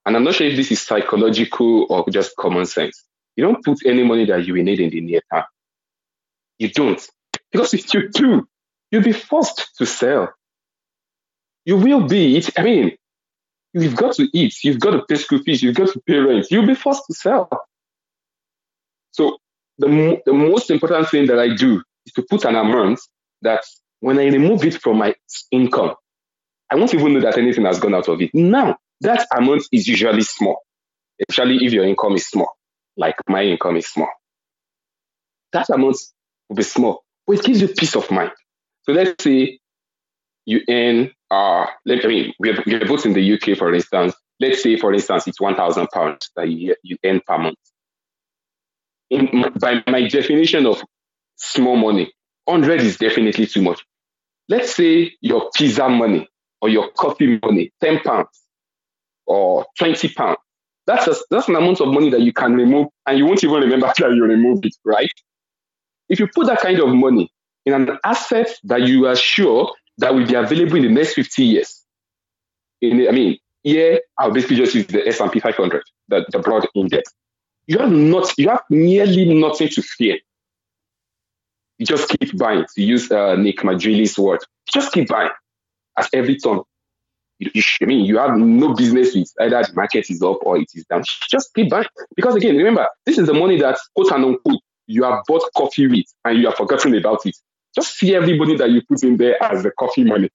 [0.06, 3.04] And I'm not sure if this is psychological or just common sense.
[3.36, 5.44] You don't put any money that you will need in the near term.
[6.58, 7.02] You don't.
[7.52, 8.48] Because if you do,
[8.92, 10.30] you'll be forced to sell.
[11.66, 12.44] You will be.
[12.58, 12.98] I mean,
[13.74, 16.48] you've got to eat, you've got to pay school fees, you've got to pay rent.
[16.50, 17.50] You'll be forced to sell.
[19.12, 19.38] So
[19.80, 23.00] the, the most important thing that I do is to put an amount
[23.42, 23.64] that
[24.02, 25.16] when I remove it from my
[25.52, 25.96] income,
[26.70, 28.32] I won't even know that anything has gone out of it.
[28.34, 30.62] Now, that amount is usually small,
[31.28, 32.50] especially if your income is small,
[32.98, 34.10] like my income is small.
[35.54, 35.98] That amount
[36.48, 38.32] will be small, but it gives you peace of mind.
[38.84, 39.60] So let's say
[40.46, 44.14] you earn, uh, let, I mean, we're, we're both in the UK, for instance.
[44.40, 47.58] Let's say, for instance, it's 1,000 pounds that you, you earn per month
[49.10, 50.82] in, by my definition of
[51.36, 52.12] small money,
[52.46, 53.86] 100 is definitely too much.
[54.48, 56.28] Let's say your pizza money
[56.62, 58.44] or your coffee money, 10 pounds
[59.26, 60.38] or 20 pounds.
[60.88, 63.62] That's, a, that's an amount of money that you can remove and you won't even
[63.62, 65.12] remember that you removed it, right?
[66.10, 67.32] If you put that kind of money
[67.66, 71.44] in an asset that you are sure that will be available in the next 50
[71.44, 71.86] years,
[72.82, 77.14] in, I mean, here I'll basically just use the S&P 500, the, the broad index.
[77.70, 80.18] You have not, you have nearly nothing to fear.
[81.78, 82.66] You just keep buying.
[82.74, 84.40] To use uh, Nick Maggiulli's word,
[84.74, 85.30] just keep buying
[85.96, 86.62] at every turn.
[87.38, 90.58] You, you, I mean, you have no business with either the market is up or
[90.58, 91.04] it is down.
[91.30, 95.04] Just keep buying because again, remember, this is the money that quote and unquote you
[95.04, 97.36] have bought coffee with and you have forgotten about it.
[97.76, 100.32] Just see everybody that you put in there as the coffee money.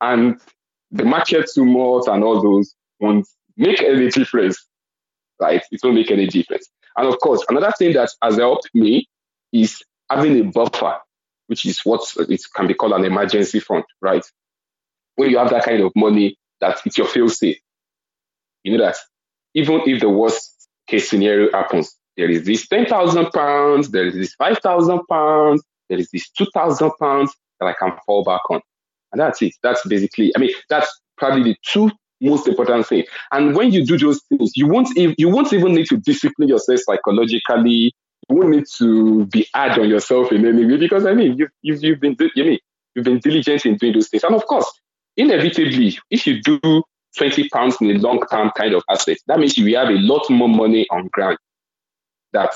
[0.00, 0.40] And
[0.90, 4.66] the market tumult and all those won't make any difference,
[5.40, 5.62] right?
[5.70, 6.68] It won't make any difference.
[6.96, 9.08] And of course, another thing that has helped me
[9.52, 10.98] is having a buffer,
[11.46, 14.24] which is what it can be called an emergency fund, right?
[15.16, 17.58] When you have that kind of money, that it's your fail safe.
[18.62, 18.96] You know that
[19.54, 24.34] even if the worst case scenario happens, there is this 10,000 pounds, there is this
[24.34, 28.60] 5,000 pounds, there is this 2,000 pounds that I can fall back on.
[29.12, 29.54] And that's it.
[29.62, 33.04] That's basically, I mean, that's probably the two most important thing.
[33.32, 36.48] And when you do those things, you won't even, you won't even need to discipline
[36.48, 37.94] yourself psychologically.
[38.28, 41.50] You won't need to be hard on yourself in any way because I mean, you've,
[41.62, 42.58] you've, you've been, you mean,
[42.94, 44.24] you've been diligent in doing those things.
[44.24, 44.70] And of course,
[45.16, 46.82] inevitably, if you do
[47.16, 50.28] 20 pounds in a long term kind of asset, that means you have a lot
[50.30, 51.38] more money on ground.
[52.32, 52.52] That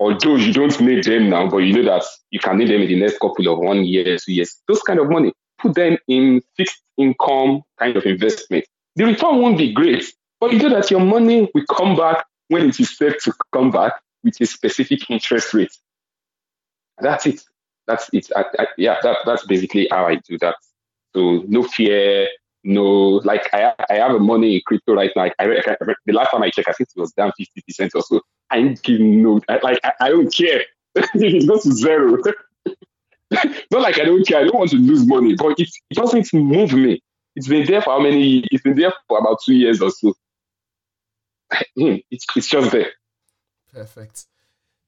[0.00, 2.88] although you don't need them now, but you know that you can need them in
[2.88, 6.40] the next couple of one year, two years, those kind of money, put them in
[6.56, 8.64] fixed income kind of investment.
[8.98, 12.68] The return won't be great, but you know that your money will come back when
[12.68, 13.92] it is set to come back
[14.24, 15.70] with a specific interest rate.
[17.00, 17.40] That's it.
[17.86, 18.28] That's it.
[18.34, 20.56] I, I, yeah, that, that's basically how I do that.
[21.14, 22.26] So no fear,
[22.64, 22.82] no
[23.22, 25.26] like I I have a money in crypto right now.
[25.38, 28.02] I, I, the last time I checked, I think it was down fifty percent or
[28.02, 28.20] so.
[28.50, 30.62] I ain't giving no like I, I don't care
[30.96, 32.18] it goes to zero.
[33.30, 34.40] Not like I don't care.
[34.40, 37.00] I don't want to lose money, but it, it doesn't move me.
[37.38, 38.42] It's been there for how many?
[38.50, 40.12] It's been there for about two years or so.
[41.78, 42.90] Hmm, it's it's just there.
[43.72, 44.24] Perfect.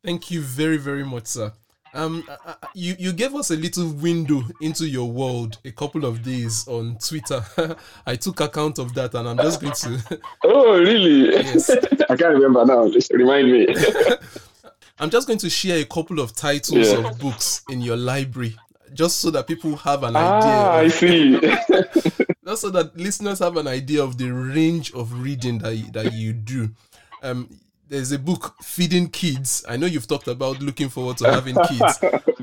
[0.04, 1.52] Thank you very very much, sir.
[1.94, 6.04] Um, uh, uh, you you gave us a little window into your world a couple
[6.04, 7.40] of days on Twitter.
[8.06, 10.20] I took account of that, and I'm just going to.
[10.44, 11.30] oh, really?
[11.30, 11.70] Yes.
[11.70, 12.90] I can't remember now.
[12.90, 13.68] Just remind me.
[14.98, 16.98] I'm just going to share a couple of titles yeah.
[17.08, 18.56] of books in your library,
[18.92, 20.50] just so that people have an ah, idea.
[20.52, 22.26] Ah, I see.
[22.50, 26.12] Just so that listeners have an idea of the range of reading that you, that
[26.12, 26.68] you do.
[27.22, 27.48] Um,
[27.88, 29.64] there's a book feeding kids.
[29.68, 31.98] I know you've talked about looking forward to having kids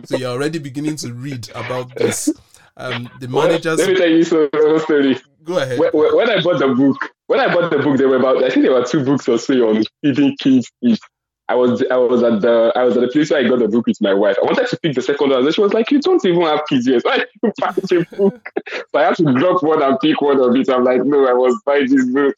[0.05, 2.29] so you're already beginning to read about this.
[2.77, 5.79] Um the managers let me tell you a story go ahead.
[5.79, 8.49] When, when, i bought the book when i bought the book there were about i
[8.49, 10.69] think there were two books or so on feeding kids
[11.49, 13.67] I was I was at the I was at the place where I got the
[13.67, 14.37] book with my wife.
[14.41, 16.61] I wanted to pick the second one, and she was like, "You don't even have
[16.67, 17.01] kids yet.
[17.05, 20.55] Why you buy a book?" so I had to drop one and pick one of
[20.55, 20.69] it.
[20.69, 22.35] I'm like, "No, I was buying this book."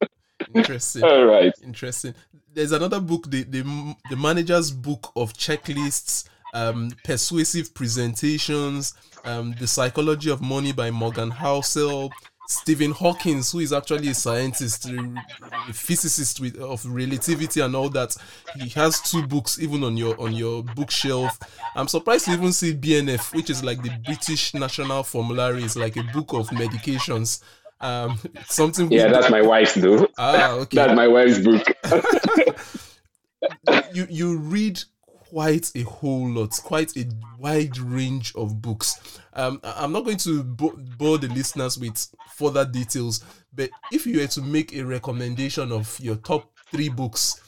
[0.54, 1.02] Interesting.
[1.02, 1.52] All right.
[1.62, 2.14] Interesting
[2.54, 3.62] there's another book, the, the
[4.10, 11.30] the manager's book of checklists, um, persuasive presentations, um, the psychology of money by Morgan
[11.30, 12.10] Housel,
[12.48, 18.16] Stephen Hawking, who is actually a scientist, a physicist with, of relativity and all that.
[18.56, 21.38] He has two books even on your on your bookshelf.
[21.74, 25.96] I'm surprised to even see BNF, which is like the British National Formulary, is like
[25.96, 27.42] a book of medications.
[27.80, 28.92] Um, something.
[28.92, 30.06] Yeah, that's my wife's though.
[30.18, 30.76] Ah, okay.
[30.76, 31.66] that's my wife's book.
[33.94, 34.82] you you read
[35.30, 37.06] quite a whole lot, quite a
[37.38, 39.18] wide range of books.
[39.34, 44.26] Um, I'm not going to bore the listeners with further details, but if you were
[44.28, 47.40] to make a recommendation of your top three books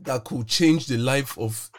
[0.00, 1.70] that could change the life of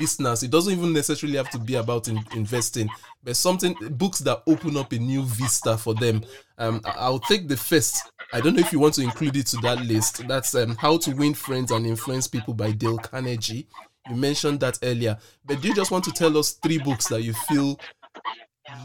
[0.00, 2.88] listeners, it doesn't even necessarily have to be about in, investing,
[3.22, 6.22] but something books that open up a new vista for them.
[6.58, 8.10] Um, I'll take the first.
[8.32, 10.26] I don't know if you want to include it to that list.
[10.26, 13.66] That's um, How to Win Friends and Influence People by Dale Carnegie.
[14.08, 15.16] You mentioned that earlier,
[15.46, 17.78] but do you just want to tell us three books that you feel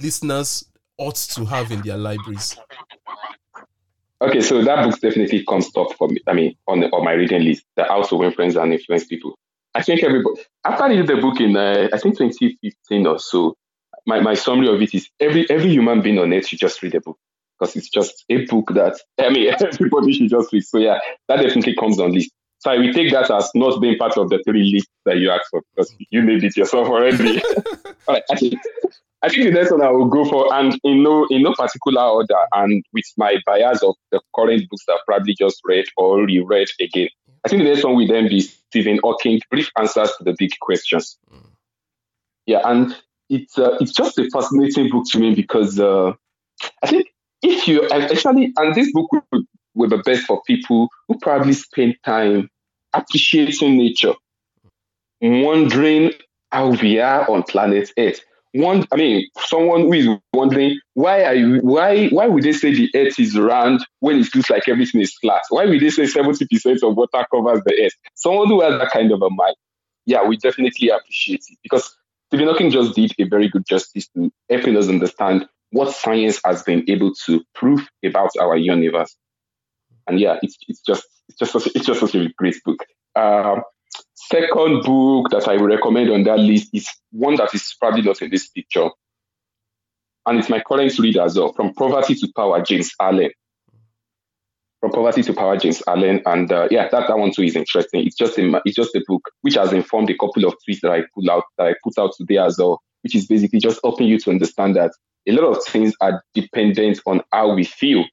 [0.01, 0.65] listeners
[0.97, 2.57] ought to have in their libraries?
[4.21, 6.19] Okay, so that book definitely comes top for me.
[6.27, 9.05] I mean, on, the, on my reading list, the How to Win Friends and Influence
[9.05, 9.37] People.
[9.73, 13.55] I think everybody, after I read the book in, uh, I think 2015 or so,
[14.05, 16.95] my, my summary of it is every every human being on earth should just read
[16.95, 17.17] a book
[17.59, 20.65] because it's just a book that I mean everybody should just read.
[20.65, 22.31] So yeah, that definitely comes on list.
[22.59, 25.31] So I will take that as not being part of the three lists that you
[25.31, 27.41] asked for because you made it yourself already.
[28.07, 28.59] All right, actually,
[29.21, 32.03] I think the next one I will go for, and in no in no particular
[32.03, 36.23] order, and with my bias of the current books that I've probably just read or
[36.23, 37.09] reread again.
[37.43, 40.51] I think the next one will then be Stephen Hawking, Brief Answers to the Big
[40.61, 41.17] Questions.
[41.31, 41.49] Mm.
[42.45, 42.95] Yeah, and
[43.29, 46.13] it's uh, it's just a fascinating book to me because uh,
[46.81, 47.07] I think
[47.41, 49.43] if you actually, and this book will,
[49.75, 52.49] will be best for people who probably spend time
[52.93, 54.13] appreciating nature,
[55.21, 56.11] wondering
[56.51, 58.21] how we are on planet Earth
[58.53, 62.73] one i mean someone who is wondering why are you why why would they say
[62.73, 65.41] the earth is round when it looks like everything is flat?
[65.49, 67.93] Why would they say 70% of water covers the earth?
[68.15, 69.55] Someone who has that kind of a mind
[70.05, 71.57] yeah we definitely appreciate it.
[71.61, 71.95] Because
[72.27, 76.63] stephen hawking just did a very good justice to helping us understand what science has
[76.63, 79.15] been able to prove about our universe.
[80.07, 82.83] And yeah it's, it's just it's just such, it's just such a great book.
[83.15, 83.61] Um,
[84.13, 88.21] Second book that I would recommend on that list is one that is probably not
[88.21, 88.89] in this picture.
[90.25, 93.31] And it's my current read as well, From Poverty to Power, James Allen.
[94.79, 96.21] From Poverty to Power, James Allen.
[96.25, 98.05] And uh, yeah, that, that one too is interesting.
[98.05, 100.91] It's just a, it's just a book which has informed a couple of tweets that
[100.91, 104.07] I put out that I put out today as well, which is basically just helping
[104.07, 104.91] you to understand that
[105.27, 108.05] a lot of things are dependent on how we feel.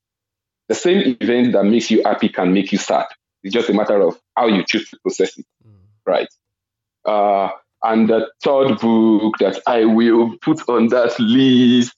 [0.69, 3.07] The same event that makes you happy can make you sad.
[3.43, 5.47] It's just a matter of how you choose to process it.
[6.07, 6.29] Right?
[7.05, 7.51] Uh,
[7.83, 11.95] and the third book that I will put on that list,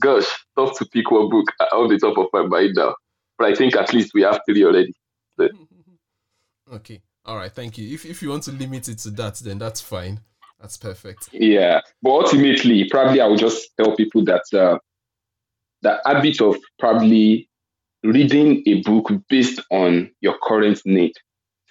[0.00, 2.94] gosh, tough to pick one book on the top of my mind now.
[3.38, 4.94] But I think at least we have three already.
[6.72, 7.02] okay.
[7.24, 7.52] All right.
[7.52, 7.92] Thank you.
[7.92, 10.20] If, if you want to limit it to that, then that's fine.
[10.60, 11.28] That's perfect.
[11.32, 11.80] Yeah.
[12.02, 14.78] But ultimately, probably I will just tell people that uh,
[15.82, 17.48] the habit of probably
[18.02, 21.12] reading a book based on your current need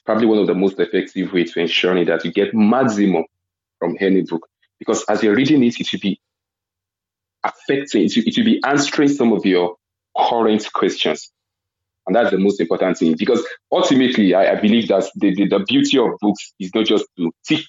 [0.06, 3.26] probably one of the most effective ways to ensuring that you get maximum
[3.80, 4.47] from any book.
[4.80, 6.20] Because as you're reading it, it will be
[7.43, 9.76] affecting, it will be answering some of your
[10.18, 11.32] current questions.
[12.08, 13.16] And that's the most important thing.
[13.18, 17.06] Because ultimately, I, I believe that the, the, the, beauty of books is not just
[17.18, 17.66] to tick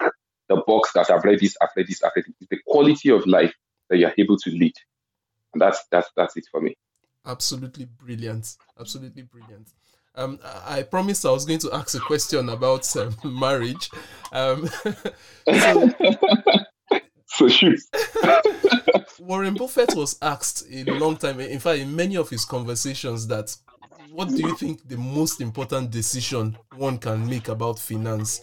[0.49, 2.35] the box that I've read this, I've read this, I've read this.
[2.41, 3.55] It's the quality of life
[3.89, 4.75] that you're able to lead.
[5.55, 6.77] And that's that's that's it for me.
[7.25, 8.57] Absolutely brilliant.
[8.79, 9.69] Absolutely brilliant.
[10.17, 13.91] Um, I promised I was going to ask a question about um, marriage.
[14.33, 14.67] Um,
[15.49, 15.93] so,
[17.27, 17.81] so shoot.
[19.19, 23.55] Warren Buffett was asked a long time, in fact, in many of his conversations, that
[24.11, 28.41] what do you think the most important decision one can make about finance?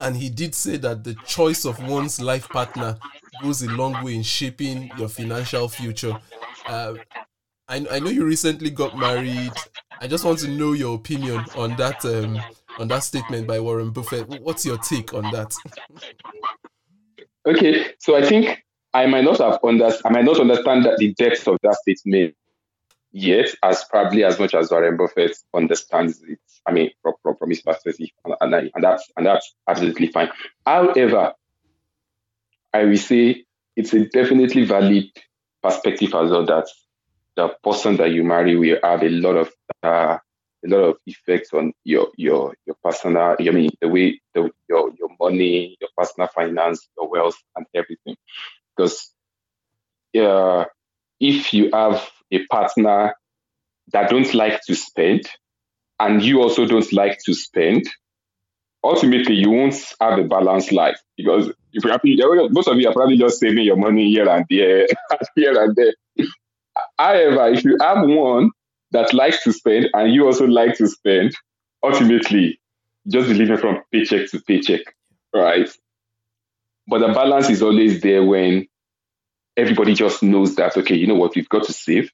[0.00, 2.96] And he did say that the choice of one's life partner
[3.42, 6.16] goes a long way in shaping your financial future.
[6.66, 6.94] Uh,
[7.68, 9.52] I, I know you recently got married.
[10.00, 12.38] I just want to know your opinion on that um,
[12.78, 14.28] on that statement by Warren Buffett.
[14.42, 15.54] What's your take on that?
[17.46, 20.02] okay, so I think I might not have understand.
[20.04, 22.34] I might not understand that the depth of that statement
[23.12, 26.38] yet, as probably as much as Warren Buffett understands it.
[26.66, 30.28] I mean, from, from, from his perspective, and, and that's and that's absolutely fine.
[30.66, 31.32] However,
[32.74, 33.44] I will say
[33.76, 35.06] it's a definitely valid
[35.62, 36.68] perspective as well that
[37.36, 40.18] the person that you marry will have a lot of uh,
[40.64, 43.36] a lot of effects on your your your personal.
[43.38, 48.16] I mean, the way the, your your money, your personal finance, your wealth, and everything.
[48.76, 49.12] Because
[50.18, 50.64] uh,
[51.20, 53.14] if you have a partner
[53.92, 55.22] that don't like to spend,
[56.00, 57.84] and you also don't like to spend,
[58.82, 62.16] ultimately you won't have a balanced life because if you're happy,
[62.50, 64.86] most of you are probably just saving your money here and there,
[65.36, 65.92] here and there.
[66.98, 68.50] However, if you have one
[68.92, 71.34] that likes to spend and you also like to spend,
[71.82, 72.60] ultimately,
[73.08, 74.80] just living from paycheck to paycheck,
[75.34, 75.68] right?
[76.86, 78.66] But the balance is always there when
[79.56, 82.10] everybody just knows that, okay, you know what, we've got to save.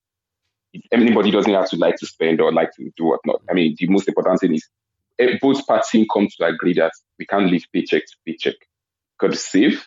[0.93, 3.43] Anybody doesn't have to like to spend or like to do whatnot.
[3.51, 4.69] I mean, the most important thing is
[5.19, 8.55] eh, both parties come to agree that we can't live paycheck to paycheck.
[8.55, 9.87] We've got to save.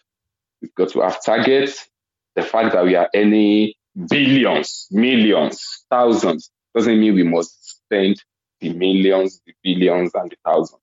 [0.61, 1.87] We've got to have targets.
[2.35, 3.73] The fact that we are earning
[4.09, 8.21] billions, millions, thousands doesn't mean we must spend
[8.59, 10.81] the millions, the billions, and the thousands.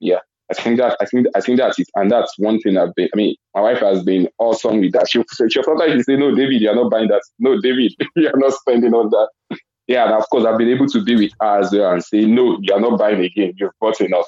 [0.00, 2.94] Yeah, I think that I think I think that's it, and that's one thing I've
[2.94, 3.08] been.
[3.12, 5.08] I mean, my wife has been awesome with that.
[5.08, 7.22] She she sometimes say, "No, David, you're not buying that.
[7.38, 11.02] No, David, you're not spending on that." Yeah, and of course, I've been able to
[11.02, 13.54] be with her as well and say, "No, you're not buying again.
[13.56, 14.26] You've bought enough."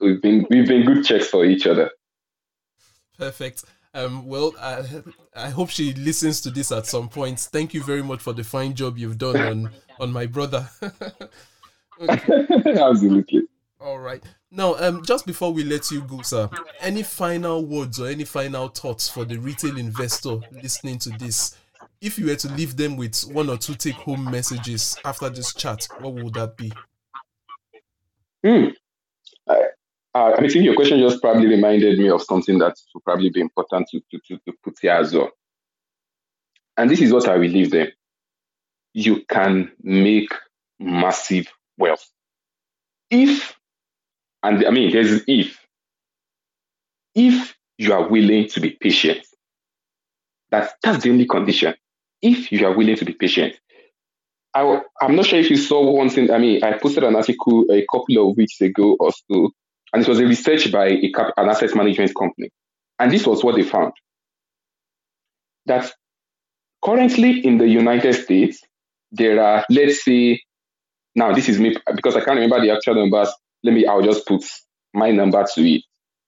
[0.00, 1.90] we've been we've been good checks for each other.
[3.16, 3.64] Perfect.
[3.92, 4.84] Um, well, I,
[5.34, 7.40] I hope she listens to this at some point.
[7.40, 10.68] Thank you very much for the fine job you've done on on my brother.
[12.08, 13.42] Absolutely.
[13.80, 14.22] All right.
[14.50, 16.48] Now, um, just before we let you go, sir,
[16.80, 21.56] any final words or any final thoughts for the retail investor listening to this?
[22.00, 25.86] If you were to leave them with one or two take-home messages after this chat,
[26.00, 26.72] what would that be?
[28.44, 28.68] Hmm.
[29.48, 29.64] I,
[30.14, 33.40] uh, I think your question just probably reminded me of something that would probably be
[33.40, 35.30] important to, to, to, to put here as well.
[36.76, 37.88] And this is what I leave them.
[38.92, 40.32] You can make
[40.78, 41.46] massive
[41.78, 42.04] wealth.
[43.10, 43.56] If,
[44.42, 45.58] and I mean, there's if,
[47.14, 49.24] if you are willing to be patient,
[50.50, 51.74] that's, that's the only condition.
[52.22, 53.54] If you are willing to be patient,
[54.52, 56.30] I, I'm not sure if you saw one thing.
[56.32, 59.50] I mean, I posted an article a couple of weeks ago or so,
[59.92, 62.50] and it was a research by a, cap- an asset management company.
[62.98, 63.92] And this was what they found
[65.66, 65.90] that
[66.84, 68.60] currently in the United States,
[69.12, 70.40] there are, let's say,
[71.14, 73.32] now this is me because I can't remember the actual numbers.
[73.62, 74.44] Let me, I'll just put
[74.94, 75.82] my number to it.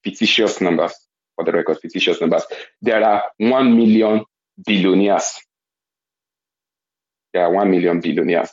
[0.04, 0.92] Fictitious numbers
[1.36, 2.44] for the record, fictitious numbers.
[2.80, 4.24] There are 1 million
[4.66, 5.40] billionaires.
[7.32, 8.50] There are 1 million billionaires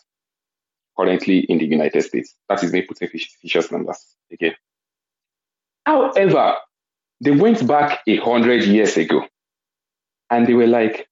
[0.97, 2.35] currently in the United States.
[2.47, 4.53] That is me putting fictitious numbers again.
[5.89, 6.55] However,
[7.19, 9.25] they went back a hundred years ago
[10.29, 11.07] and they were like,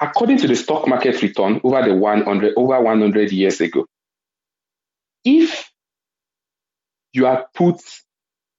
[0.00, 3.84] according to the stock market return over the 100 over 100 years ago,
[5.22, 5.70] if
[7.12, 7.78] you have put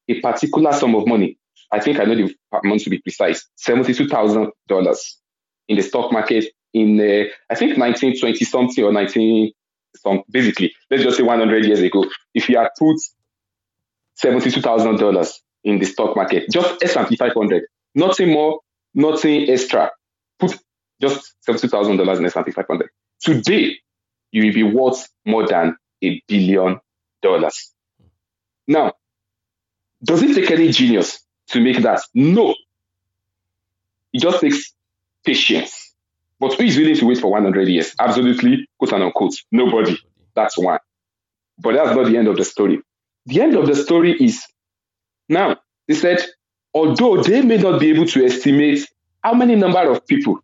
[0.08, 1.40] a particular sum of money,
[1.72, 5.14] I think I know the amount to be precise, $72,000
[5.70, 6.46] in the stock market
[6.76, 9.52] in, uh, I think 1920 something or 19
[9.96, 12.06] some, basically, let's just say 100 years ago,
[12.36, 12.98] if you had put
[14.24, 17.64] $72,000 in the stock market, just S&P 500,
[17.94, 18.62] nothing more,
[18.94, 19.92] nothing extra,
[20.40, 20.58] put
[21.02, 22.90] just $72,000 in S&P 500.
[23.20, 23.76] Today,
[24.32, 26.80] you will be worth more than a billion
[27.22, 27.74] dollars.
[28.68, 28.94] Now,
[30.02, 32.02] does it take any genius to make that?
[32.14, 32.56] No.
[34.14, 34.74] It just takes
[35.26, 35.94] patience.
[36.40, 37.94] But who is willing to wait for 100 years?
[38.00, 39.98] Absolutely, quote and unquote, nobody.
[40.34, 40.80] That's one.
[41.58, 42.80] But that's not the end of the story.
[43.26, 44.46] The end of the story is
[45.30, 45.58] now,
[45.88, 46.20] they said,
[46.74, 48.88] although they may not be able to estimate
[49.24, 50.40] how many number of people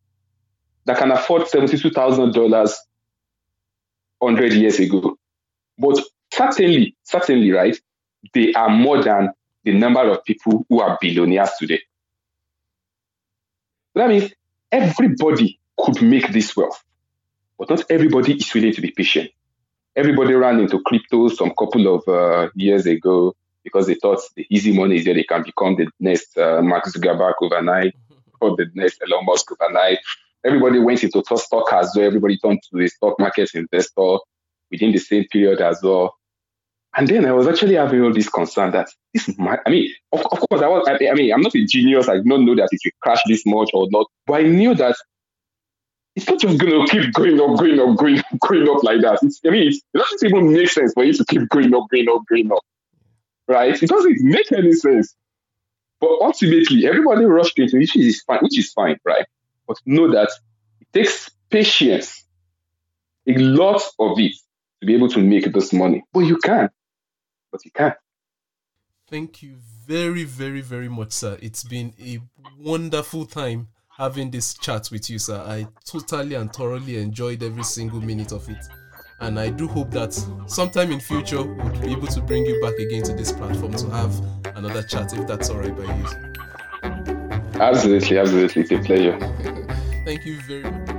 [0.85, 2.73] that can afford $72,000
[4.19, 5.17] 100 years ago,
[5.77, 7.77] but certainly, certainly, right,
[8.33, 9.29] they are more than
[9.63, 11.81] the number of people who are billionaires today.
[13.95, 14.31] That means
[14.71, 16.83] everybody could make this wealth,
[17.57, 19.29] but not everybody is willing to be patient.
[19.95, 24.73] Everybody ran into crypto some couple of uh, years ago because they thought the easy
[24.73, 27.95] money is that they can become the next uh, Mark Zuckerberg overnight
[28.41, 29.99] or the next Elon Musk overnight.
[30.45, 32.05] Everybody went into stock as well.
[32.05, 34.17] Everybody turned to the stock market investor
[34.69, 36.15] within the same period as well.
[36.95, 40.19] And then I was actually having all this concern that this might, I mean, of,
[40.19, 42.07] of course, I was, I, I, mean, I'm not a genius.
[42.07, 44.95] I don't know that it will crash this much or not, but I knew that
[46.15, 49.01] it's not just going to keep going up, going up, going up, going up like
[49.01, 49.19] that.
[49.23, 52.07] It's, I mean, it doesn't even make sense for you to keep going up, going
[52.09, 52.61] up, going up.
[53.47, 53.81] Right?
[53.81, 55.15] It doesn't make any sense.
[55.99, 59.25] But ultimately, everybody rushed into which is fine, which is fine, right?
[59.67, 60.29] But know that
[60.81, 62.25] it takes patience,
[63.27, 64.33] a lot of it,
[64.81, 66.03] to be able to make this money.
[66.11, 66.69] But you can.
[67.51, 67.93] But you can.
[69.09, 69.55] Thank you
[69.87, 71.37] very, very, very much, sir.
[71.41, 72.19] It's been a
[72.59, 73.67] wonderful time
[73.97, 75.37] having this chat with you, sir.
[75.37, 78.57] I totally and thoroughly enjoyed every single minute of it.
[79.23, 80.13] And I do hope that
[80.47, 83.89] sometime in future we'll be able to bring you back again to this platform to
[83.91, 84.13] have
[84.57, 86.33] another chat if that's all right by you.
[87.61, 88.63] Absolutely, absolutely.
[88.63, 89.17] It's a pleasure.
[90.05, 90.92] Thank you very much.